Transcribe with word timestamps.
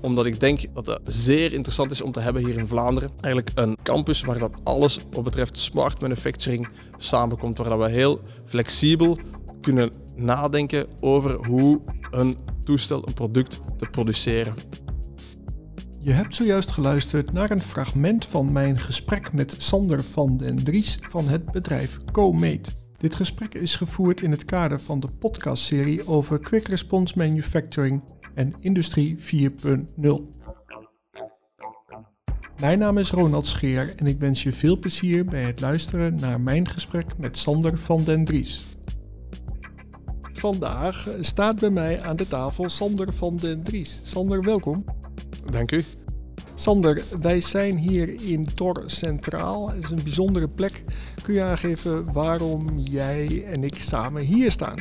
omdat 0.00 0.26
ik 0.26 0.40
denk 0.40 0.74
dat 0.74 0.86
het 0.86 1.00
zeer 1.04 1.52
interessant 1.52 1.90
is 1.90 2.02
om 2.02 2.12
te 2.12 2.20
hebben 2.20 2.44
hier 2.44 2.58
in 2.58 2.68
Vlaanderen. 2.68 3.10
Eigenlijk 3.20 3.58
een 3.58 3.76
campus 3.82 4.22
waar 4.22 4.38
dat 4.38 4.56
alles 4.64 4.98
wat 5.10 5.24
betreft 5.24 5.58
smart 5.58 6.00
manufacturing 6.00 6.68
samenkomt, 6.96 7.58
waar 7.58 7.68
dat 7.68 7.78
we 7.78 7.88
heel 7.88 8.20
flexibel 8.44 9.18
kunnen 9.60 9.92
nadenken 10.14 10.86
over 11.00 11.46
hoe 11.46 11.80
een 12.10 12.36
toestel, 12.64 13.06
een 13.06 13.14
product 13.14 13.60
te 13.78 13.86
produceren. 13.90 14.54
Je 16.00 16.12
hebt 16.12 16.34
zojuist 16.34 16.70
geluisterd 16.70 17.32
naar 17.32 17.50
een 17.50 17.62
fragment 17.62 18.26
van 18.26 18.52
mijn 18.52 18.78
gesprek 18.78 19.32
met 19.32 19.54
Sander 19.58 20.04
van 20.04 20.36
den 20.36 20.64
Dries 20.64 20.98
van 21.00 21.28
het 21.28 21.52
bedrijf 21.52 21.98
CoMate. 22.12 22.70
Dit 22.98 23.14
gesprek 23.14 23.54
is 23.54 23.76
gevoerd 23.76 24.20
in 24.20 24.30
het 24.30 24.44
kader 24.44 24.80
van 24.80 25.00
de 25.00 25.08
podcastserie 25.08 26.06
over 26.06 26.38
Quick 26.38 26.68
Response 26.68 27.14
Manufacturing 27.18 28.02
en 28.38 28.54
Industrie 28.60 29.16
4.0. 29.16 30.12
Mijn 32.60 32.78
naam 32.78 32.98
is 32.98 33.10
Ronald 33.10 33.46
Scheer 33.46 33.94
en 33.96 34.06
ik 34.06 34.18
wens 34.18 34.42
je 34.42 34.52
veel 34.52 34.78
plezier 34.78 35.24
bij 35.24 35.42
het 35.42 35.60
luisteren 35.60 36.14
naar 36.14 36.40
mijn 36.40 36.68
gesprek 36.68 37.18
met 37.18 37.38
Sander 37.38 37.78
van 37.78 38.04
den 38.04 38.24
Dries. 38.24 38.66
Vandaag 40.32 41.08
staat 41.20 41.58
bij 41.58 41.70
mij 41.70 42.02
aan 42.02 42.16
de 42.16 42.26
tafel 42.26 42.68
Sander 42.68 43.12
van 43.12 43.36
den 43.36 43.62
Dries. 43.62 44.00
Sander, 44.02 44.42
welkom. 44.42 44.84
Dank 45.50 45.72
u. 45.72 45.84
Sander, 46.54 47.02
wij 47.20 47.40
zijn 47.40 47.76
hier 47.78 48.22
in 48.22 48.54
Tor 48.54 48.82
Centraal. 48.86 49.70
Het 49.70 49.84
is 49.84 49.90
een 49.90 50.02
bijzondere 50.04 50.48
plek. 50.48 50.84
Kun 51.22 51.34
je 51.34 51.42
aangeven 51.42 52.12
waarom 52.12 52.78
jij 52.78 53.44
en 53.44 53.64
ik 53.64 53.74
samen 53.74 54.22
hier 54.22 54.50
staan? 54.50 54.76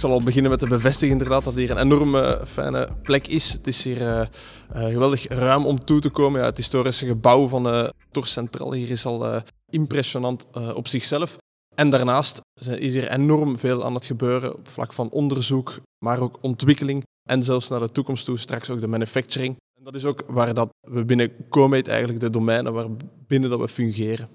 Ik 0.00 0.06
zal 0.06 0.14
al 0.14 0.24
beginnen 0.24 0.50
met 0.50 0.60
de 0.60 0.66
bevestiging 0.66 1.12
inderdaad 1.12 1.44
dat 1.44 1.54
hier 1.54 1.70
een 1.70 1.78
enorme 1.78 2.42
fijne 2.46 2.88
plek 3.02 3.26
is. 3.26 3.52
Het 3.52 3.66
is 3.66 3.84
hier 3.84 4.00
uh, 4.00 4.22
geweldig 4.68 5.28
ruim 5.28 5.66
om 5.66 5.84
toe 5.84 6.00
te 6.00 6.08
komen. 6.10 6.40
Ja, 6.40 6.46
het 6.46 6.56
historische 6.56 7.06
gebouw 7.06 7.48
van 7.48 7.66
uh, 7.66 7.88
Tor 8.10 8.26
Centraal 8.26 8.72
hier 8.72 8.90
is 8.90 9.06
al 9.06 9.42
impressionant 9.70 10.46
op 10.74 10.88
zichzelf. 10.88 11.36
En 11.74 11.90
daarnaast 11.90 12.40
is 12.60 12.92
hier 12.92 13.10
enorm 13.10 13.58
veel 13.58 13.84
aan 13.84 13.94
het 13.94 14.04
gebeuren 14.04 14.56
op 14.56 14.68
vlak 14.68 14.92
van 14.92 15.10
onderzoek, 15.10 15.80
maar 16.04 16.20
ook 16.20 16.38
ontwikkeling 16.40 17.04
en 17.28 17.42
zelfs 17.42 17.68
naar 17.68 17.80
de 17.80 17.92
toekomst 17.92 18.24
toe 18.24 18.38
straks 18.38 18.70
ook 18.70 18.80
de 18.80 18.86
manufacturing. 18.86 19.56
En 19.78 19.84
dat 19.84 19.94
is 19.94 20.04
ook 20.04 20.24
waar 20.26 20.54
dat 20.54 20.68
we 20.80 21.04
binnen 21.04 21.32
Comate 21.48 21.90
eigenlijk 21.90 22.20
de 22.20 22.30
domeinen 22.30 22.72
waar 22.72 22.88
binnen 23.26 23.50
dat 23.50 23.60
we 23.60 23.68
fungeren. 23.68 24.28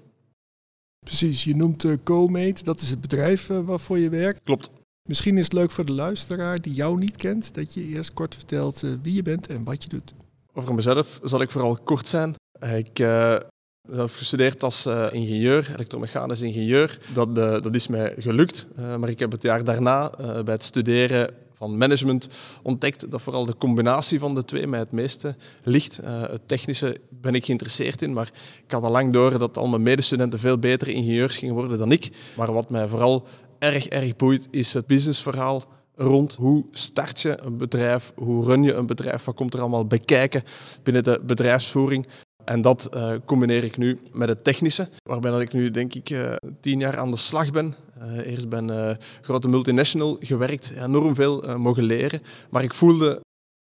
Precies, 1.04 1.44
je 1.44 1.56
noemt 1.56 1.84
uh, 1.84 1.94
Comate, 2.04 2.64
dat 2.64 2.80
is 2.80 2.90
het 2.90 3.00
bedrijf 3.00 3.48
uh, 3.48 3.60
waarvoor 3.60 3.98
je 3.98 4.08
werkt. 4.08 4.42
Klopt. 4.42 4.70
Misschien 5.06 5.38
is 5.38 5.44
het 5.44 5.52
leuk 5.52 5.70
voor 5.70 5.84
de 5.84 5.92
luisteraar 5.92 6.60
die 6.60 6.72
jou 6.72 6.98
niet 6.98 7.16
kent, 7.16 7.54
dat 7.54 7.74
je 7.74 7.84
eerst 7.84 8.12
kort 8.12 8.34
vertelt 8.34 8.82
uh, 8.82 8.92
wie 9.02 9.14
je 9.14 9.22
bent 9.22 9.46
en 9.46 9.64
wat 9.64 9.82
je 9.82 9.88
doet. 9.88 10.14
Over 10.52 10.74
mezelf 10.74 11.20
zal 11.22 11.40
ik 11.40 11.50
vooral 11.50 11.78
kort 11.84 12.08
zijn. 12.08 12.34
Ik 12.76 12.96
heb 12.96 14.10
gestudeerd 14.10 14.62
als 14.62 14.86
ingenieur, 15.10 15.70
elektromechanisch 15.74 16.40
ingenieur. 16.40 16.98
Dat, 17.14 17.34
dat 17.34 17.74
is 17.74 17.86
mij 17.86 18.14
gelukt, 18.18 18.68
maar 18.98 19.08
ik 19.08 19.18
heb 19.18 19.32
het 19.32 19.42
jaar 19.42 19.64
daarna 19.64 20.10
bij 20.44 20.54
het 20.54 20.64
studeren 20.64 21.34
van 21.56 21.78
management 21.78 22.28
ontdekt 22.62 23.10
dat 23.10 23.22
vooral 23.22 23.44
de 23.44 23.56
combinatie 23.56 24.18
van 24.18 24.34
de 24.34 24.44
twee 24.44 24.66
mij 24.66 24.78
het 24.78 24.92
meeste 24.92 25.36
ligt. 25.62 26.00
Uh, 26.04 26.22
het 26.22 26.48
technische 26.48 26.96
ben 27.10 27.34
ik 27.34 27.44
geïnteresseerd 27.44 28.02
in, 28.02 28.12
maar 28.12 28.30
ik 28.64 28.70
had 28.70 28.82
al 28.82 28.90
lang 28.90 29.12
door 29.12 29.38
dat 29.38 29.56
al 29.56 29.68
mijn 29.68 29.82
medestudenten 29.82 30.38
veel 30.38 30.58
betere 30.58 30.92
ingenieurs 30.92 31.36
gingen 31.36 31.54
worden 31.54 31.78
dan 31.78 31.92
ik. 31.92 32.10
Maar 32.36 32.52
wat 32.52 32.70
mij 32.70 32.88
vooral 32.88 33.26
erg, 33.58 33.86
erg 33.86 34.16
boeit, 34.16 34.48
is 34.50 34.72
het 34.72 34.86
businessverhaal 34.86 35.64
rond 35.96 36.34
hoe 36.34 36.66
start 36.70 37.20
je 37.20 37.40
een 37.40 37.56
bedrijf, 37.56 38.12
hoe 38.14 38.44
run 38.44 38.62
je 38.62 38.72
een 38.72 38.86
bedrijf, 38.86 39.24
wat 39.24 39.34
komt 39.34 39.54
er 39.54 39.60
allemaal 39.60 39.86
bij 39.86 39.98
kijken 39.98 40.42
binnen 40.82 41.04
de 41.04 41.20
bedrijfsvoering. 41.26 42.06
En 42.44 42.62
dat 42.62 42.88
uh, 42.94 43.14
combineer 43.24 43.64
ik 43.64 43.76
nu 43.76 44.00
met 44.12 44.28
het 44.28 44.44
technische, 44.44 44.88
waarbij 45.02 45.30
dat 45.30 45.40
ik 45.40 45.52
nu 45.52 45.70
denk 45.70 45.94
ik 45.94 46.10
uh, 46.10 46.32
tien 46.60 46.80
jaar 46.80 46.98
aan 46.98 47.10
de 47.10 47.16
slag 47.16 47.50
ben. 47.50 47.74
Uh, 47.98 48.26
eerst 48.26 48.48
ben 48.48 48.68
uh, 48.68 48.90
grote 49.20 49.48
multinational 49.48 50.16
gewerkt, 50.20 50.70
enorm 50.70 51.14
veel 51.14 51.58
mogen 51.58 51.82
leren. 51.82 52.22
Maar 52.50 52.62
ik 52.62 52.74
voelde 52.74 53.20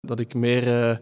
dat 0.06 0.20
ik 0.20 0.34
meer 0.34 1.00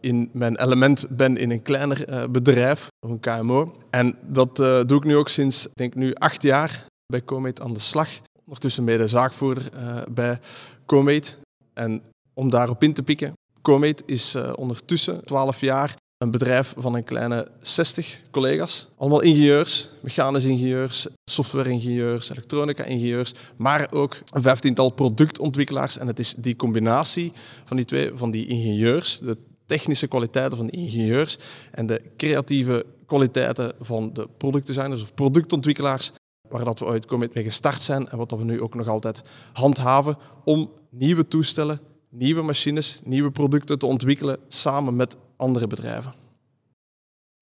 in 0.00 0.30
mijn 0.32 0.60
element 0.60 1.06
ben 1.08 1.36
in 1.36 1.50
een 1.50 1.62
kleiner 1.62 2.30
bedrijf, 2.30 2.88
een 3.00 3.20
KMO. 3.20 3.74
En 3.90 4.18
dat 4.22 4.56
doe 4.56 4.96
ik 4.96 5.04
nu 5.04 5.16
ook 5.16 5.28
sinds, 5.28 5.68
denk 5.74 5.94
nu 5.94 6.14
acht 6.14 6.42
jaar 6.42 6.86
bij 7.12 7.24
Comate 7.24 7.62
aan 7.62 7.74
de 7.74 7.80
slag. 7.80 8.08
Ondertussen 8.44 8.84
mede 8.84 9.06
zaakvoerder 9.06 9.70
bij 10.12 10.40
Comate. 10.86 11.36
En 11.74 12.02
om 12.34 12.50
daarop 12.50 12.82
in 12.82 12.92
te 12.92 13.02
pikken, 13.02 13.32
Comate 13.62 14.02
is 14.06 14.36
ondertussen 14.54 15.24
12 15.24 15.60
jaar 15.60 15.96
een 16.18 16.30
bedrijf 16.30 16.74
van 16.76 16.94
een 16.94 17.04
kleine 17.04 17.48
60 17.60 18.20
collega's. 18.30 18.88
Allemaal 18.96 19.20
ingenieurs, 19.20 19.90
mechanisch 20.00 20.44
ingenieurs, 20.44 21.06
software-ingenieurs, 21.30 22.30
elektronica-ingenieurs, 22.30 23.34
maar 23.56 23.88
ook 23.92 24.18
een 24.30 24.42
vijftiental 24.42 24.90
productontwikkelaars. 24.90 25.98
En 25.98 26.06
het 26.06 26.18
is 26.18 26.34
die 26.34 26.56
combinatie 26.56 27.32
van 27.64 27.76
die 27.76 27.86
twee, 27.86 28.10
van 28.14 28.30
die 28.30 28.46
ingenieurs, 28.46 29.18
de 29.18 29.36
technische 29.66 30.06
kwaliteiten 30.06 30.56
van 30.56 30.66
de 30.66 30.72
ingenieurs 30.72 31.38
en 31.70 31.86
de 31.86 32.00
creatieve 32.16 32.86
kwaliteiten 33.06 33.72
van 33.80 34.12
de 34.12 34.28
productdesigners 34.36 35.02
of 35.02 35.14
productontwikkelaars, 35.14 36.12
waar 36.52 36.64
dat 36.64 36.78
we 36.78 36.84
ooit 36.84 37.34
mee 37.34 37.44
gestart 37.44 37.80
zijn 37.80 38.08
en 38.08 38.18
wat 38.18 38.30
we 38.30 38.44
nu 38.44 38.60
ook 38.60 38.74
nog 38.74 38.88
altijd 38.88 39.22
handhaven 39.52 40.16
om 40.44 40.70
nieuwe 40.90 41.28
toestellen, 41.28 41.80
nieuwe 42.08 42.42
machines, 42.42 43.00
nieuwe 43.04 43.30
producten 43.30 43.78
te 43.78 43.86
ontwikkelen 43.86 44.38
samen 44.48 44.96
met 44.96 45.16
andere 45.36 45.66
bedrijven. 45.66 46.14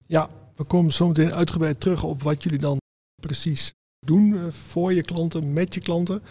Ja, 0.05 0.29
we 0.55 0.63
komen 0.63 0.93
zo 0.93 1.07
meteen 1.07 1.33
uitgebreid 1.33 1.79
terug 1.79 2.03
op 2.03 2.23
wat 2.23 2.43
jullie 2.43 2.59
dan 2.59 2.77
precies 3.21 3.73
doen 4.05 4.35
eh, 4.35 4.51
voor 4.51 4.93
je 4.93 5.03
klanten, 5.03 5.53
met 5.53 5.73
je 5.73 5.79
klanten. 5.79 6.21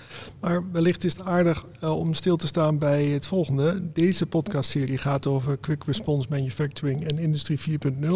Maar 0.41 0.71
wellicht 0.73 1.05
is 1.05 1.13
het 1.17 1.27
aardig 1.27 1.67
uh, 1.83 1.97
om 1.97 2.15
stil 2.15 2.37
te 2.37 2.47
staan 2.47 2.79
bij 2.79 3.05
het 3.05 3.27
volgende. 3.27 3.93
Deze 3.93 4.27
podcastserie 4.27 4.99
gaat 4.99 5.27
over 5.27 5.57
Quick 5.57 5.85
Response 5.85 6.29
Manufacturing 6.31 7.11
en 7.11 7.19
Industrie 7.19 7.59
4.0. 7.59 8.07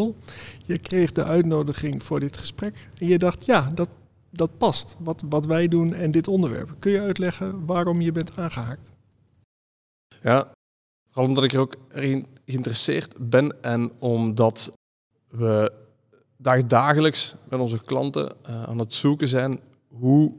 Je 0.64 0.78
kreeg 0.78 1.12
de 1.12 1.24
uitnodiging 1.24 2.02
voor 2.02 2.20
dit 2.20 2.36
gesprek 2.36 2.88
en 2.98 3.06
je 3.06 3.18
dacht, 3.18 3.46
ja, 3.46 3.72
dat, 3.74 3.88
dat 4.36 4.58
past, 4.58 4.96
wat, 4.98 5.22
wat 5.28 5.46
wij 5.46 5.68
doen 5.68 5.94
en 5.94 6.10
dit 6.10 6.28
onderwerp. 6.28 6.74
Kun 6.78 6.92
je 6.92 7.00
uitleggen 7.00 7.66
waarom 7.66 8.00
je 8.00 8.12
bent 8.12 8.36
aangehaakt? 8.36 8.92
Ja, 10.22 10.52
Vooral 11.14 11.32
omdat 11.32 11.44
ik 11.44 11.52
er 11.52 11.60
ook 11.60 11.74
erin 11.90 12.26
geïnteresseerd 12.46 13.14
ben 13.18 13.62
en 13.62 13.92
omdat 13.98 14.72
we 15.28 15.72
dagelijks 16.66 17.34
met 17.48 17.60
onze 17.60 17.84
klanten 17.84 18.32
uh, 18.48 18.62
aan 18.62 18.78
het 18.78 18.92
zoeken 18.92 19.28
zijn 19.28 19.60
hoe 19.88 20.32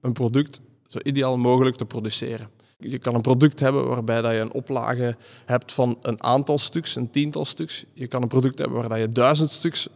een 0.00 0.12
product 0.12 0.60
zo 0.88 0.98
ideaal 1.02 1.36
mogelijk 1.36 1.76
te 1.76 1.84
produceren. 1.84 2.50
Je 2.78 2.98
kan 2.98 3.14
een 3.14 3.20
product 3.20 3.60
hebben 3.60 3.88
waarbij 3.88 4.22
dat 4.22 4.32
je 4.32 4.38
een 4.38 4.52
oplage 4.52 5.16
hebt 5.44 5.72
van 5.72 5.98
een 6.02 6.22
aantal 6.22 6.58
stuks, 6.58 6.96
een 6.96 7.10
tiental 7.10 7.44
stuks. 7.44 7.84
Je 7.92 8.06
kan 8.06 8.22
een 8.22 8.28
product 8.28 8.58
hebben 8.58 8.88
waar 8.88 8.98
je 8.98 9.12
duizend 9.12 9.50
stuks 9.50 9.88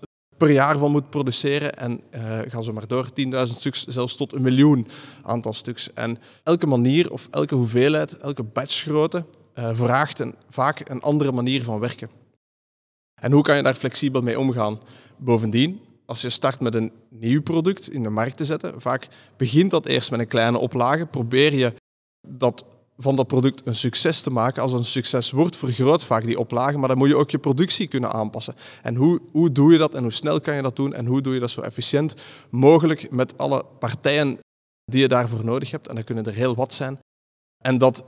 per 0.43 0.51
jaar 0.51 0.79
van 0.79 0.91
moet 0.91 1.11
produceren 1.11 1.75
en 1.75 2.01
uh, 2.15 2.39
gaan 2.49 2.65
zo 2.65 2.73
maar 2.73 2.87
door, 2.87 3.09
10.000 3.09 3.13
stuks, 3.43 3.85
zelfs 3.87 4.17
tot 4.17 4.35
een 4.35 4.43
miljoen 4.43 4.87
aantal 5.23 5.53
stuks. 5.53 5.93
En 5.93 6.19
elke 6.43 6.67
manier 6.67 7.13
of 7.13 7.29
elke 7.31 7.55
hoeveelheid, 7.55 8.17
elke 8.17 8.43
batchgrootte 8.43 9.25
uh, 9.55 9.71
vraagt 9.75 10.19
een, 10.19 10.35
vaak 10.49 10.89
een 10.89 11.01
andere 11.01 11.33
manier 11.33 11.63
van 11.63 11.79
werken. 11.79 12.11
En 13.21 13.33
hoe 13.33 13.43
kan 13.43 13.57
je 13.57 13.63
daar 13.63 13.75
flexibel 13.75 14.23
mee 14.23 14.39
omgaan? 14.39 14.79
Bovendien, 15.17 15.81
als 16.07 16.21
je 16.23 16.31
start 16.31 16.61
met 16.61 16.75
een 16.75 16.93
nieuw 17.09 17.43
product 17.43 17.91
in 17.91 18.03
de 18.03 18.11
markt 18.11 18.37
te 18.37 18.45
zetten, 18.45 18.81
vaak 18.81 19.09
begint 19.37 19.71
dat 19.71 19.87
eerst 19.87 20.11
met 20.11 20.21
een 20.21 20.27
kleine 20.27 20.59
oplage, 20.59 21.07
probeer 21.07 21.55
je 21.55 21.75
dat 22.29 22.65
van 22.97 23.17
dat 23.17 23.27
product 23.27 23.63
een 23.65 23.75
succes 23.75 24.21
te 24.21 24.31
maken. 24.31 24.63
Als 24.63 24.73
het 24.73 24.81
een 24.81 24.87
succes 24.87 25.31
wordt, 25.31 25.57
vergroot 25.57 26.05
vaak 26.05 26.25
die 26.25 26.39
oplage, 26.39 26.79
maar 26.79 26.89
dan 26.89 26.99
moet 26.99 27.09
je 27.09 27.17
ook 27.17 27.31
je 27.31 27.39
productie 27.39 27.87
kunnen 27.87 28.13
aanpassen. 28.13 28.55
En 28.83 28.95
hoe, 28.95 29.21
hoe 29.33 29.53
doe 29.53 29.73
je 29.73 29.79
dat 29.79 29.95
en 29.95 30.03
hoe 30.03 30.13
snel 30.13 30.41
kan 30.41 30.55
je 30.55 30.63
dat 30.63 30.77
doen 30.77 30.95
en 30.95 31.07
hoe 31.07 31.21
doe 31.21 31.35
je 31.35 31.41
dat 31.41 31.51
zo 31.51 31.61
efficiënt 31.61 32.15
mogelijk 32.51 33.11
met 33.11 33.39
alle 33.39 33.65
partijen 33.79 34.39
die 34.85 35.01
je 35.01 35.09
daarvoor 35.09 35.45
nodig 35.45 35.71
hebt. 35.71 35.89
En 35.89 35.95
dat 35.95 36.05
kunnen 36.05 36.25
er 36.25 36.35
heel 36.35 36.55
wat 36.55 36.73
zijn. 36.73 36.99
En 37.59 37.79
dat 37.79 38.05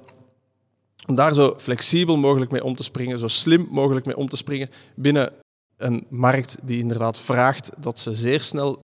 om 1.07 1.15
daar 1.15 1.35
zo 1.35 1.55
flexibel 1.59 2.17
mogelijk 2.17 2.51
mee 2.51 2.65
om 2.65 2.75
te 2.75 2.83
springen, 2.83 3.19
zo 3.19 3.29
slim 3.29 3.67
mogelijk 3.71 4.07
mee 4.07 4.17
om 4.17 4.29
te 4.29 4.37
springen 4.37 4.71
binnen 4.97 5.33
een 5.77 6.07
markt 6.09 6.57
die 6.63 6.79
inderdaad 6.79 7.19
vraagt 7.19 7.71
dat 7.79 7.99
ze 7.99 8.15
zeer 8.15 8.41
snel 8.41 8.81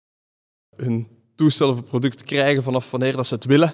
hun 0.76 1.08
toestel 1.36 1.70
of 1.70 1.84
product 1.84 2.24
krijgen 2.24 2.64
vanaf 2.64 2.92
wanneer 2.92 3.16
dat 3.16 3.28
ze 3.28 3.34
het 3.34 3.46
willen, 3.46 3.74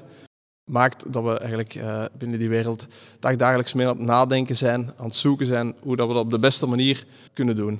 maakt 0.63 1.13
dat 1.13 1.23
we 1.23 1.37
eigenlijk 1.37 1.75
uh, 1.75 2.05
binnen 2.17 2.39
die 2.39 2.49
wereld 2.49 2.87
dagelijks 3.19 3.73
mee 3.73 3.87
aan 3.87 3.97
het 3.97 4.05
nadenken 4.05 4.55
zijn, 4.55 4.91
aan 4.97 5.05
het 5.05 5.15
zoeken 5.15 5.45
zijn 5.45 5.75
hoe 5.79 5.95
dat 5.95 6.07
we 6.07 6.13
dat 6.13 6.23
op 6.23 6.31
de 6.31 6.39
beste 6.39 6.65
manier 6.65 7.05
kunnen 7.33 7.55
doen. 7.55 7.79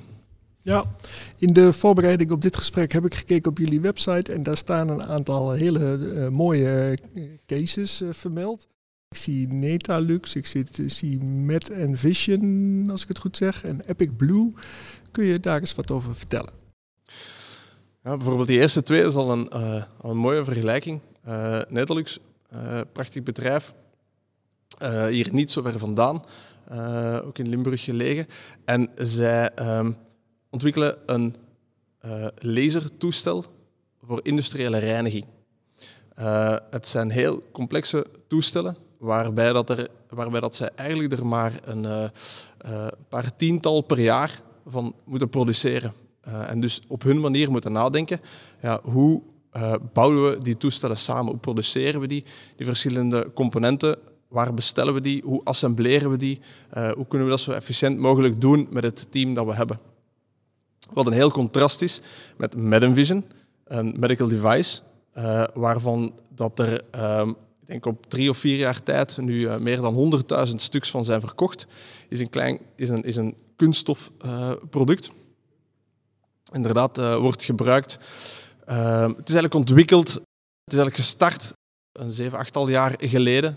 Ja, 0.60 0.84
in 1.36 1.52
de 1.52 1.72
voorbereiding 1.72 2.30
op 2.30 2.42
dit 2.42 2.56
gesprek 2.56 2.92
heb 2.92 3.04
ik 3.04 3.14
gekeken 3.14 3.50
op 3.50 3.58
jullie 3.58 3.80
website 3.80 4.32
en 4.32 4.42
daar 4.42 4.56
staan 4.56 4.88
een 4.88 5.06
aantal 5.06 5.50
hele 5.50 5.98
uh, 5.98 6.28
mooie 6.28 6.98
cases 7.46 8.02
uh, 8.02 8.08
vermeld. 8.12 8.66
Ik 9.08 9.16
zie 9.16 9.48
Netalux, 9.48 10.34
ik 10.34 10.46
zie, 10.46 10.64
zie 10.86 11.20
Met 11.20 11.70
Vision, 11.92 12.88
als 12.90 13.02
ik 13.02 13.08
het 13.08 13.18
goed 13.18 13.36
zeg, 13.36 13.64
en 13.64 13.80
Epic 13.86 14.08
Blue. 14.16 14.52
Kun 15.10 15.24
je 15.24 15.40
daar 15.40 15.60
eens 15.60 15.74
wat 15.74 15.90
over 15.90 16.16
vertellen? 16.16 16.52
Ja, 18.02 18.16
bijvoorbeeld 18.16 18.48
die 18.48 18.60
eerste 18.60 18.82
twee 18.82 19.04
is 19.04 19.14
al 19.14 19.32
een, 19.32 19.48
uh, 19.54 19.84
een 20.02 20.16
mooie 20.16 20.44
vergelijking. 20.44 21.00
Netalux, 21.68 22.18
prachtig 22.92 23.22
bedrijf, 23.22 23.74
hier 25.08 25.28
niet 25.32 25.50
zo 25.50 25.62
ver 25.62 25.78
vandaan, 25.78 26.22
ook 27.24 27.38
in 27.38 27.48
Limburg 27.48 27.84
gelegen. 27.84 28.26
En 28.64 28.88
zij 28.96 29.50
um, 29.78 29.96
ontwikkelen 30.50 30.96
een 31.06 31.36
lasertoestel 32.38 33.44
voor 34.02 34.20
industriële 34.22 34.78
reiniging. 34.78 35.24
het 36.70 36.86
zijn 36.86 37.10
heel 37.10 37.42
complexe 37.52 38.06
toestellen 38.28 38.76
waarbij, 38.98 39.52
dat 39.52 39.70
er, 39.70 39.88
waarbij 40.08 40.40
dat 40.40 40.54
zij 40.54 40.70
eigenlijk 40.74 41.12
er 41.12 41.26
maar 41.26 41.52
een 41.64 42.10
paar 43.08 43.36
tiental 43.36 43.80
per 43.80 44.00
jaar 44.00 44.40
van 44.66 44.94
moeten 45.04 45.28
produceren. 45.28 45.92
En 46.22 46.60
dus 46.60 46.80
op 46.88 47.02
hun 47.02 47.20
manier 47.20 47.50
moeten 47.50 47.72
nadenken, 47.72 48.20
ja, 48.62 48.80
hoe 48.82 49.22
bouwen 49.92 50.30
we 50.30 50.38
die 50.38 50.56
toestellen 50.56 50.98
samen? 50.98 51.30
Hoe 51.30 51.40
produceren 51.40 52.00
we 52.00 52.06
die, 52.06 52.24
die 52.56 52.66
verschillende 52.66 53.30
componenten? 53.34 53.98
Waar 54.28 54.54
bestellen 54.54 54.94
we 54.94 55.00
die? 55.00 55.22
Hoe 55.24 55.44
assembleren 55.44 56.10
we 56.10 56.16
die? 56.16 56.40
hoe 56.94 57.06
kunnen 57.08 57.26
we 57.26 57.34
dat 57.34 57.40
zo 57.40 57.52
efficiënt 57.52 57.98
mogelijk 57.98 58.40
doen 58.40 58.66
met 58.70 58.84
het 58.84 59.06
team 59.10 59.34
dat 59.34 59.46
we 59.46 59.54
hebben? 59.54 59.80
Wat 60.92 61.06
een 61.06 61.12
heel 61.12 61.30
contrast 61.30 61.82
is 61.82 62.00
met 62.36 62.56
MedEnvision, 62.56 63.24
een 63.64 63.94
medical 63.98 64.28
device, 64.28 64.80
waarvan 65.54 66.12
dat 66.28 66.58
er 66.58 66.82
um, 67.20 67.36
ik 67.64 67.70
denk 67.70 67.86
op 67.86 68.06
drie 68.06 68.30
of 68.30 68.36
vier 68.36 68.56
jaar 68.56 68.82
tijd 68.82 69.16
nu 69.16 69.58
meer 69.58 69.80
dan 69.80 70.22
100.000 70.48 70.54
stuks 70.54 70.90
van 70.90 71.04
zijn 71.04 71.20
verkocht. 71.20 71.66
Is 72.08 72.20
een, 72.20 72.30
klein, 72.30 72.58
is 72.76 72.88
een, 72.88 73.02
is 73.02 73.16
een 73.16 73.34
kunststofproduct. 73.56 75.12
Inderdaad, 76.52 76.96
wordt 76.96 77.44
gebruikt. 77.44 77.98
Het 78.64 79.28
is 79.28 79.34
eigenlijk 79.34 79.54
ontwikkeld, 79.54 80.08
het 80.08 80.72
is 80.72 80.78
eigenlijk 80.78 80.96
gestart 80.96 81.52
een 81.92 82.12
zeven, 82.12 82.38
achttal 82.38 82.68
jaar 82.68 82.94
geleden. 82.98 83.54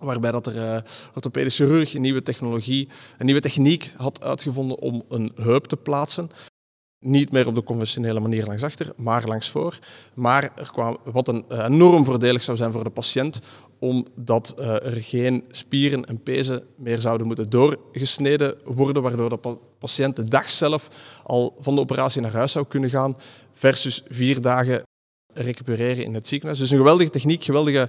Waarbij 0.00 0.32
dat 0.32 0.46
er 0.46 0.56
uh, 0.56 0.80
orthopedische 1.14 1.64
chirurg 1.64 1.94
een 1.94 2.00
nieuwe 2.00 2.22
technologie, 2.22 2.88
een 3.18 3.24
nieuwe 3.26 3.40
techniek 3.40 3.92
had 3.96 4.22
uitgevonden 4.22 4.78
om 4.78 5.02
een 5.08 5.32
heup 5.34 5.64
te 5.64 5.76
plaatsen 5.76 6.30
niet 7.04 7.32
meer 7.32 7.46
op 7.46 7.54
de 7.54 7.62
conventionele 7.62 8.20
manier 8.20 8.46
langs 8.46 8.62
achter, 8.62 8.92
maar 8.96 9.24
langs 9.26 9.50
voor. 9.50 9.78
Maar 10.14 10.42
er 10.56 10.70
kwam, 10.72 10.98
wat 11.04 11.28
een, 11.28 11.44
uh, 11.48 11.64
enorm 11.64 12.04
voordelig 12.04 12.42
zou 12.42 12.56
zijn 12.56 12.72
voor 12.72 12.84
de 12.84 12.90
patiënt, 12.90 13.38
omdat 13.78 14.54
uh, 14.58 14.66
er 14.66 15.02
geen 15.02 15.44
spieren 15.50 16.04
en 16.04 16.22
pezen 16.22 16.66
meer 16.76 17.00
zouden 17.00 17.26
moeten 17.26 17.50
doorgesneden 17.50 18.56
worden, 18.64 19.02
waardoor 19.02 19.28
de 19.28 19.36
pa 19.36 19.56
patiënt 19.78 20.16
de 20.16 20.24
dag 20.24 20.50
zelf 20.50 20.88
al 21.22 21.56
van 21.58 21.74
de 21.74 21.80
operatie 21.80 22.20
naar 22.20 22.32
huis 22.32 22.52
zou 22.52 22.66
kunnen 22.66 22.90
gaan, 22.90 23.16
versus 23.52 24.02
vier 24.08 24.40
dagen 24.40 24.82
recupereren 25.34 26.04
in 26.04 26.14
het 26.14 26.26
ziekenhuis. 26.26 26.60
Dus 26.60 26.70
een 26.70 26.78
geweldige 26.78 27.10
techniek, 27.10 27.44
geweldige 27.44 27.88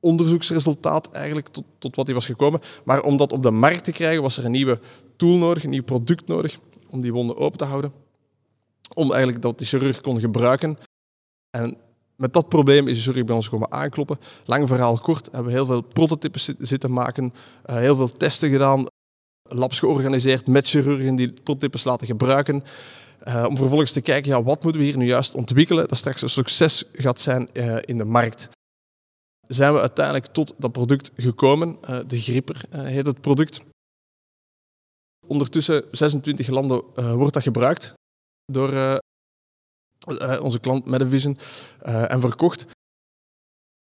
onderzoeksresultaat 0.00 1.10
eigenlijk 1.10 1.48
tot, 1.48 1.64
tot 1.78 1.96
wat 1.96 2.06
hij 2.06 2.14
was 2.14 2.26
gekomen. 2.26 2.60
Maar 2.84 3.02
om 3.02 3.16
dat 3.16 3.32
op 3.32 3.42
de 3.42 3.50
markt 3.50 3.84
te 3.84 3.92
krijgen, 3.92 4.22
was 4.22 4.36
er 4.36 4.44
een 4.44 4.50
nieuwe 4.50 4.80
tool 5.16 5.36
nodig, 5.36 5.64
een 5.64 5.70
nieuw 5.70 5.82
product 5.82 6.26
nodig 6.26 6.58
om 6.88 7.00
die 7.00 7.12
wonden 7.12 7.36
open 7.36 7.58
te 7.58 7.64
houden. 7.64 7.92
Om 8.94 9.10
eigenlijk 9.10 9.42
dat 9.42 9.58
de 9.58 9.64
chirurg 9.64 10.00
kon 10.00 10.20
gebruiken. 10.20 10.78
En 11.50 11.76
met 12.20 12.32
dat 12.32 12.48
probleem 12.48 12.88
is 12.88 13.04
chirurg 13.04 13.24
bij 13.24 13.34
ons 13.34 13.48
komen 13.48 13.72
aankloppen. 13.72 14.18
Lang 14.44 14.68
verhaal 14.68 14.98
kort, 14.98 15.24
hebben 15.24 15.44
we 15.44 15.50
heel 15.50 15.66
veel 15.66 15.80
prototypes 15.80 16.52
zitten 16.58 16.92
maken, 16.92 17.32
uh, 17.70 17.76
heel 17.76 17.96
veel 17.96 18.12
testen 18.12 18.50
gedaan, 18.50 18.84
labs 19.42 19.78
georganiseerd 19.78 20.46
met 20.46 20.68
chirurgen 20.68 21.14
die 21.14 21.32
prototypes 21.42 21.84
laten 21.84 22.06
gebruiken. 22.06 22.64
Uh, 23.24 23.44
om 23.48 23.56
vervolgens 23.56 23.92
te 23.92 24.00
kijken, 24.00 24.30
ja, 24.30 24.42
wat 24.42 24.62
moeten 24.62 24.80
we 24.80 24.86
hier 24.86 24.96
nu 24.96 25.06
juist 25.06 25.34
ontwikkelen 25.34 25.88
dat 25.88 25.98
straks 25.98 26.22
een 26.22 26.28
succes 26.28 26.84
gaat 26.92 27.20
zijn 27.20 27.48
uh, 27.52 27.76
in 27.80 27.98
de 27.98 28.04
markt. 28.04 28.48
Zijn 29.46 29.72
we 29.72 29.80
uiteindelijk 29.80 30.26
tot 30.26 30.54
dat 30.58 30.72
product 30.72 31.10
gekomen. 31.16 31.76
de 32.06 32.20
Gripper 32.20 32.64
heet 32.70 33.06
het 33.06 33.20
product. 33.20 33.62
Ondertussen 35.26 35.84
26 35.90 36.48
landen 36.48 36.82
wordt 36.94 37.34
dat 37.34 37.42
gebruikt 37.42 37.92
door 38.52 38.99
uh, 40.08 40.40
onze 40.42 40.58
klant 40.58 40.86
Medivision 40.86 41.38
en 41.82 42.20
verkocht. 42.20 42.66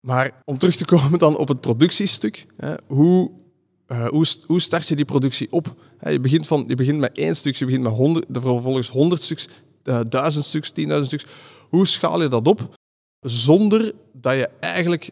Maar 0.07 0.41
om 0.45 0.57
terug 0.57 0.75
te 0.75 0.85
komen 0.85 1.19
dan 1.19 1.37
op 1.37 1.47
het 1.47 1.61
productiestuk, 1.61 2.45
hoe, 2.87 3.31
hoe, 4.09 4.25
hoe, 4.45 4.61
start 4.61 4.87
je 4.87 4.95
die 4.95 5.05
productie 5.05 5.51
op? 5.51 5.75
je, 5.99 6.19
begint 6.19 6.47
van, 6.47 6.63
je 6.67 6.75
begint 6.75 6.99
met 6.99 7.17
één 7.17 7.35
stuk, 7.35 7.55
je 7.55 7.65
begint 7.65 7.83
met 7.83 7.93
100, 7.93 8.25
vervolgens 8.31 8.89
100 8.89 9.21
stuks, 9.21 9.47
1000 9.83 10.45
stuks, 10.45 10.69
10.000 10.69 11.01
stuks. 11.01 11.25
Hoe 11.69 11.87
schaal 11.87 12.21
je 12.21 12.27
dat 12.27 12.47
op 12.47 12.77
zonder 13.19 13.93
dat 14.13 14.33
je 14.33 14.49
eigenlijk 14.59 15.09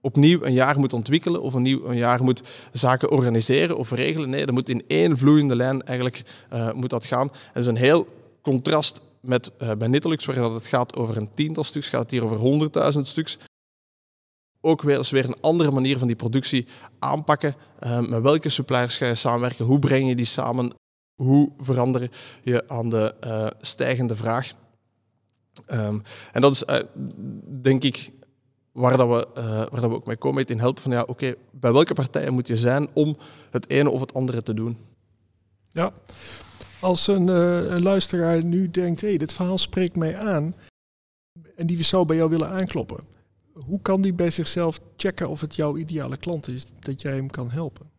opnieuw 0.00 0.42
een 0.42 0.52
jaar 0.52 0.78
moet 0.78 0.92
ontwikkelen 0.92 1.42
of 1.42 1.54
opnieuw 1.54 1.84
een 1.84 1.96
jaar 1.96 2.24
moet 2.24 2.42
zaken 2.72 3.10
organiseren 3.10 3.76
of 3.76 3.90
regelen. 3.90 4.30
Nee, 4.30 4.46
dat 4.46 4.54
moet 4.54 4.68
in 4.68 4.82
één 4.86 5.18
vloeiende 5.18 5.54
lijn 5.54 5.82
eigenlijk 5.82 6.22
moet 6.74 6.90
dat 6.90 7.04
gaan. 7.04 7.28
En 7.28 7.38
dat 7.52 7.62
is 7.62 7.68
een 7.68 7.76
heel 7.76 8.06
contrast 8.40 9.00
met 9.22 9.52
uh, 9.58 9.72
bij 9.72 9.88
Nitrolux, 9.88 10.24
waar 10.24 10.36
het 10.36 10.66
gaat 10.66 10.96
over 10.96 11.16
een 11.16 11.34
tiental 11.34 11.64
stuks, 11.64 11.88
gaat 11.88 12.02
het 12.02 12.10
hier 12.10 12.24
over 12.24 12.36
honderdduizend 12.36 13.06
stuks. 13.06 13.38
Ook 14.60 14.82
weer, 14.82 15.08
weer 15.10 15.24
een 15.24 15.40
andere 15.40 15.70
manier 15.70 15.98
van 15.98 16.06
die 16.06 16.16
productie 16.16 16.66
aanpakken. 16.98 17.54
Uh, 17.80 18.00
met 18.00 18.22
welke 18.22 18.48
suppliers 18.48 18.96
ga 18.96 19.06
je 19.06 19.14
samenwerken? 19.14 19.64
Hoe 19.64 19.78
breng 19.78 20.08
je 20.08 20.14
die 20.14 20.24
samen? 20.24 20.74
Hoe 21.14 21.52
verander 21.58 22.10
je 22.42 22.68
aan 22.68 22.88
de 22.88 23.14
uh, 23.20 23.46
stijgende 23.60 24.16
vraag? 24.16 24.52
Um, 25.66 26.02
en 26.32 26.40
dat 26.40 26.52
is, 26.52 26.64
denk 27.62 27.82
ik, 27.82 28.10
waar, 28.72 28.96
dat 28.96 29.08
we, 29.08 29.28
waar 29.70 29.80
dat 29.80 29.90
we 29.90 29.96
ook 29.96 30.06
mee 30.06 30.16
komen, 30.16 30.46
in 30.46 30.58
helpen 30.58 30.82
van 30.82 30.92
ja, 30.92 31.02
oké, 31.02 31.34
bij 31.50 31.72
welke 31.72 31.94
partijen 31.94 32.32
moet 32.32 32.46
je 32.46 32.56
zijn 32.56 32.88
om 32.92 33.16
het 33.50 33.70
ene 33.70 33.90
of 33.90 34.00
het 34.00 34.14
andere 34.14 34.42
te 34.42 34.54
doen? 34.54 34.78
Ja, 35.70 35.92
als 36.82 37.06
een, 37.06 37.26
uh, 37.26 37.64
een 37.64 37.82
luisteraar 37.82 38.44
nu 38.44 38.70
denkt, 38.70 39.00
hé, 39.00 39.08
hey, 39.08 39.16
dit 39.16 39.32
verhaal 39.32 39.58
spreekt 39.58 39.96
mij 39.96 40.18
aan 40.18 40.54
en 41.56 41.66
die 41.66 41.82
zou 41.82 42.06
bij 42.06 42.16
jou 42.16 42.30
willen 42.30 42.50
aankloppen. 42.50 43.04
Hoe 43.52 43.80
kan 43.82 44.02
die 44.02 44.12
bij 44.12 44.30
zichzelf 44.30 44.80
checken 44.96 45.28
of 45.28 45.40
het 45.40 45.54
jouw 45.54 45.76
ideale 45.76 46.16
klant 46.16 46.48
is, 46.48 46.66
dat 46.78 47.02
jij 47.02 47.14
hem 47.14 47.30
kan 47.30 47.50
helpen? 47.50 47.90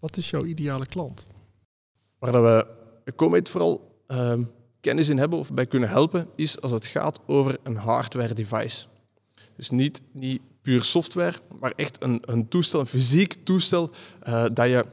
Wat 0.00 0.16
is 0.16 0.30
jouw 0.30 0.44
ideale 0.44 0.86
klant? 0.86 1.26
Waar 2.18 2.42
we 2.42 2.66
Comet 3.16 3.48
vooral 3.48 4.02
uh, 4.08 4.38
kennis 4.80 5.08
in 5.08 5.18
hebben 5.18 5.38
of 5.38 5.52
bij 5.52 5.66
kunnen 5.66 5.88
helpen, 5.88 6.28
is 6.36 6.60
als 6.60 6.70
het 6.70 6.86
gaat 6.86 7.20
over 7.26 7.58
een 7.62 7.76
hardware 7.76 8.34
device. 8.34 8.86
Dus 9.56 9.70
niet, 9.70 10.02
niet 10.12 10.40
puur 10.62 10.82
software, 10.82 11.38
maar 11.60 11.72
echt 11.76 12.02
een, 12.02 12.18
een 12.20 12.48
toestel, 12.48 12.80
een 12.80 12.86
fysiek 12.86 13.34
toestel 13.44 13.90
uh, 14.28 14.46
dat 14.52 14.68
je 14.68 14.84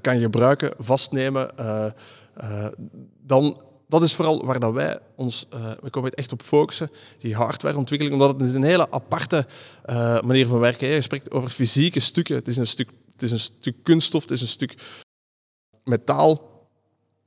kan 0.00 0.20
gebruiken, 0.20 0.74
vastnemen. 0.78 1.50
Uh, 1.60 2.66
dan, 3.20 3.60
dat 3.88 4.02
is 4.02 4.14
vooral 4.14 4.44
waar 4.44 4.60
dat 4.60 4.72
wij 4.72 4.98
ons 5.16 5.46
we 5.80 5.90
komen 5.90 6.10
echt 6.10 6.32
op 6.32 6.42
focussen, 6.42 6.90
die 7.18 7.34
hardwareontwikkeling, 7.34 8.20
omdat 8.20 8.40
het 8.40 8.54
een 8.54 8.62
hele 8.62 8.90
aparte 8.90 9.46
manier 10.24 10.46
van 10.46 10.58
werken 10.58 10.88
is. 10.88 10.94
Je 10.94 11.02
spreekt 11.02 11.30
over 11.30 11.50
fysieke 11.50 12.00
stukken. 12.00 12.34
Het 12.34 12.48
is 12.48 12.56
een 12.56 12.66
stuk, 12.66 12.90
het 13.12 13.22
is 13.22 13.30
een 13.30 13.38
stuk 13.38 13.76
kunststof, 13.82 14.22
het 14.22 14.30
is 14.30 14.40
een 14.40 14.46
stuk 14.46 14.74
metaal 15.84 16.52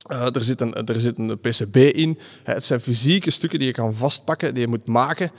er, 0.08 0.42
zit 0.42 0.60
een, 0.60 0.74
er 0.74 1.00
zit 1.00 1.18
een 1.18 1.38
PCB 1.38 1.76
in. 1.76 2.18
Het 2.42 2.64
zijn 2.64 2.80
fysieke 2.80 3.30
stukken 3.30 3.58
die 3.58 3.68
je 3.68 3.74
kan 3.74 3.94
vastpakken, 3.94 4.54
die 4.54 4.62
je 4.62 4.68
moet 4.68 4.86
maken, 4.86 5.30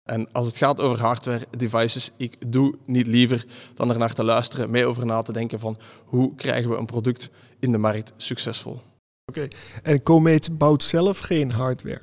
En 0.05 0.31
als 0.31 0.47
het 0.47 0.57
gaat 0.57 0.81
over 0.81 1.00
hardware 1.00 1.47
devices, 1.57 2.12
ik 2.17 2.51
doe 2.51 2.75
niet 2.85 3.07
liever 3.07 3.45
dan 3.74 3.89
er 3.89 3.97
naar 3.97 4.13
te 4.13 4.24
luisteren, 4.24 4.69
mee 4.69 4.85
over 4.85 5.05
na 5.05 5.21
te 5.21 5.33
denken 5.33 5.59
van 5.59 5.77
hoe 6.05 6.35
krijgen 6.35 6.69
we 6.69 6.77
een 6.77 6.85
product 6.85 7.29
in 7.59 7.71
de 7.71 7.77
markt 7.77 8.13
succesvol. 8.17 8.81
Oké, 9.25 9.47
en 9.83 10.03
Comate 10.03 10.51
bouwt 10.51 10.83
zelf 10.83 11.19
geen 11.19 11.51
hardware 11.51 12.01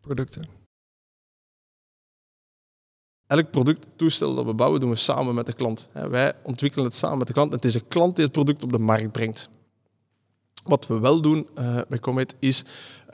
producten? 0.00 0.44
Elk 3.26 3.50
producttoestel 3.50 4.34
dat 4.34 4.44
we 4.44 4.54
bouwen, 4.54 4.80
doen 4.80 4.90
we 4.90 4.96
samen 4.96 5.34
met 5.34 5.46
de 5.46 5.52
klant. 5.52 5.88
Wij 5.92 6.32
ontwikkelen 6.42 6.86
het 6.86 6.94
samen 6.94 7.18
met 7.18 7.26
de 7.26 7.32
klant. 7.32 7.52
Het 7.52 7.64
is 7.64 7.74
een 7.74 7.88
klant 7.88 8.16
die 8.16 8.24
het 8.24 8.32
product 8.32 8.62
op 8.62 8.72
de 8.72 8.78
markt 8.78 9.12
brengt. 9.12 9.48
Wat 10.62 10.86
we 10.86 11.00
wel 11.00 11.20
doen 11.20 11.48
uh, 11.58 11.78
bij 11.88 11.98
Comet 11.98 12.34
is 12.38 12.64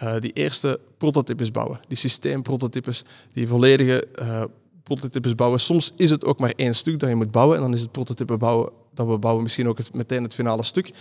uh, 0.03 0.21
die 0.21 0.33
eerste 0.33 0.81
prototypes 0.99 1.51
bouwen. 1.51 1.81
Die 1.89 1.97
systeemprototypes, 1.97 3.05
die 3.33 3.49
volledige 3.49 4.07
uh, 4.23 4.45
prototypes 4.83 5.35
bouwen. 5.35 5.61
Soms 5.61 5.93
is 5.97 6.11
het 6.11 6.25
ook 6.25 6.39
maar 6.39 6.53
één 6.57 6.75
stuk 6.75 6.99
dat 6.99 7.09
je 7.09 7.15
moet 7.15 7.31
bouwen 7.31 7.57
en 7.57 7.63
dan 7.63 7.75
is 7.75 7.81
het 7.81 7.93
prototype 7.93 8.37
bouwen 8.37 8.73
dat 8.95 9.07
we 9.07 9.19
bouwen 9.19 9.43
misschien 9.43 9.69
ook 9.69 9.79
meteen 9.93 10.23
het 10.23 10.35
finale 10.35 10.65
stuk. 10.65 10.93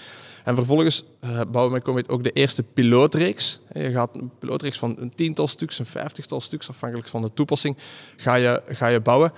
En 0.44 0.56
vervolgens 0.56 1.06
bouwen 1.22 1.68
we 1.68 1.70
met 1.70 1.84
Comet 1.84 2.10
ook 2.10 2.24
de 2.24 2.32
eerste 2.32 2.64
pilootreeks. 2.64 3.60
Je 3.74 3.92
gaat 3.92 4.16
een 4.16 4.32
pilootreeks 4.40 4.78
van 4.78 4.96
een 5.00 5.16
tiental 5.16 5.48
stuks, 5.48 5.80
een 5.80 5.86
vijftigtal 5.86 6.42
stuks, 6.42 6.70
afhankelijk 6.70 7.08
van 7.08 7.22
de 7.22 7.34
toepassing, 7.34 7.78
ga 8.16 8.36
je, 8.36 8.62
ga 8.68 8.88
je 8.88 9.02
bouwen. 9.02 9.32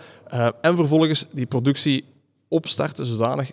en 0.62 0.75
vervolgens 0.75 1.25
die 1.32 1.46
productie 1.46 2.06
opstarten 2.48 3.06
zodanig 3.06 3.51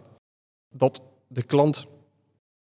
dat 0.75 1.01
de 1.29 1.43
klant 1.43 1.87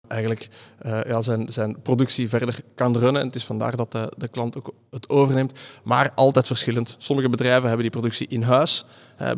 eigenlijk 0.08 0.48
uh, 0.86 1.04
ja, 1.04 1.22
zijn, 1.22 1.52
zijn 1.52 1.82
productie 1.82 2.28
verder 2.28 2.60
kan 2.74 2.96
runnen. 2.96 3.20
En 3.20 3.26
het 3.26 3.36
is 3.36 3.44
vandaar 3.44 3.76
dat 3.76 3.92
de, 3.92 4.12
de 4.16 4.28
klant 4.28 4.56
ook 4.56 4.72
het 4.90 5.08
overneemt. 5.08 5.52
Maar 5.84 6.12
altijd 6.14 6.46
verschillend. 6.46 6.96
Sommige 6.98 7.28
bedrijven 7.28 7.66
hebben 7.66 7.82
die 7.82 7.90
productie 7.90 8.28
in 8.28 8.42
huis. 8.42 8.84
Uh, 9.20 9.30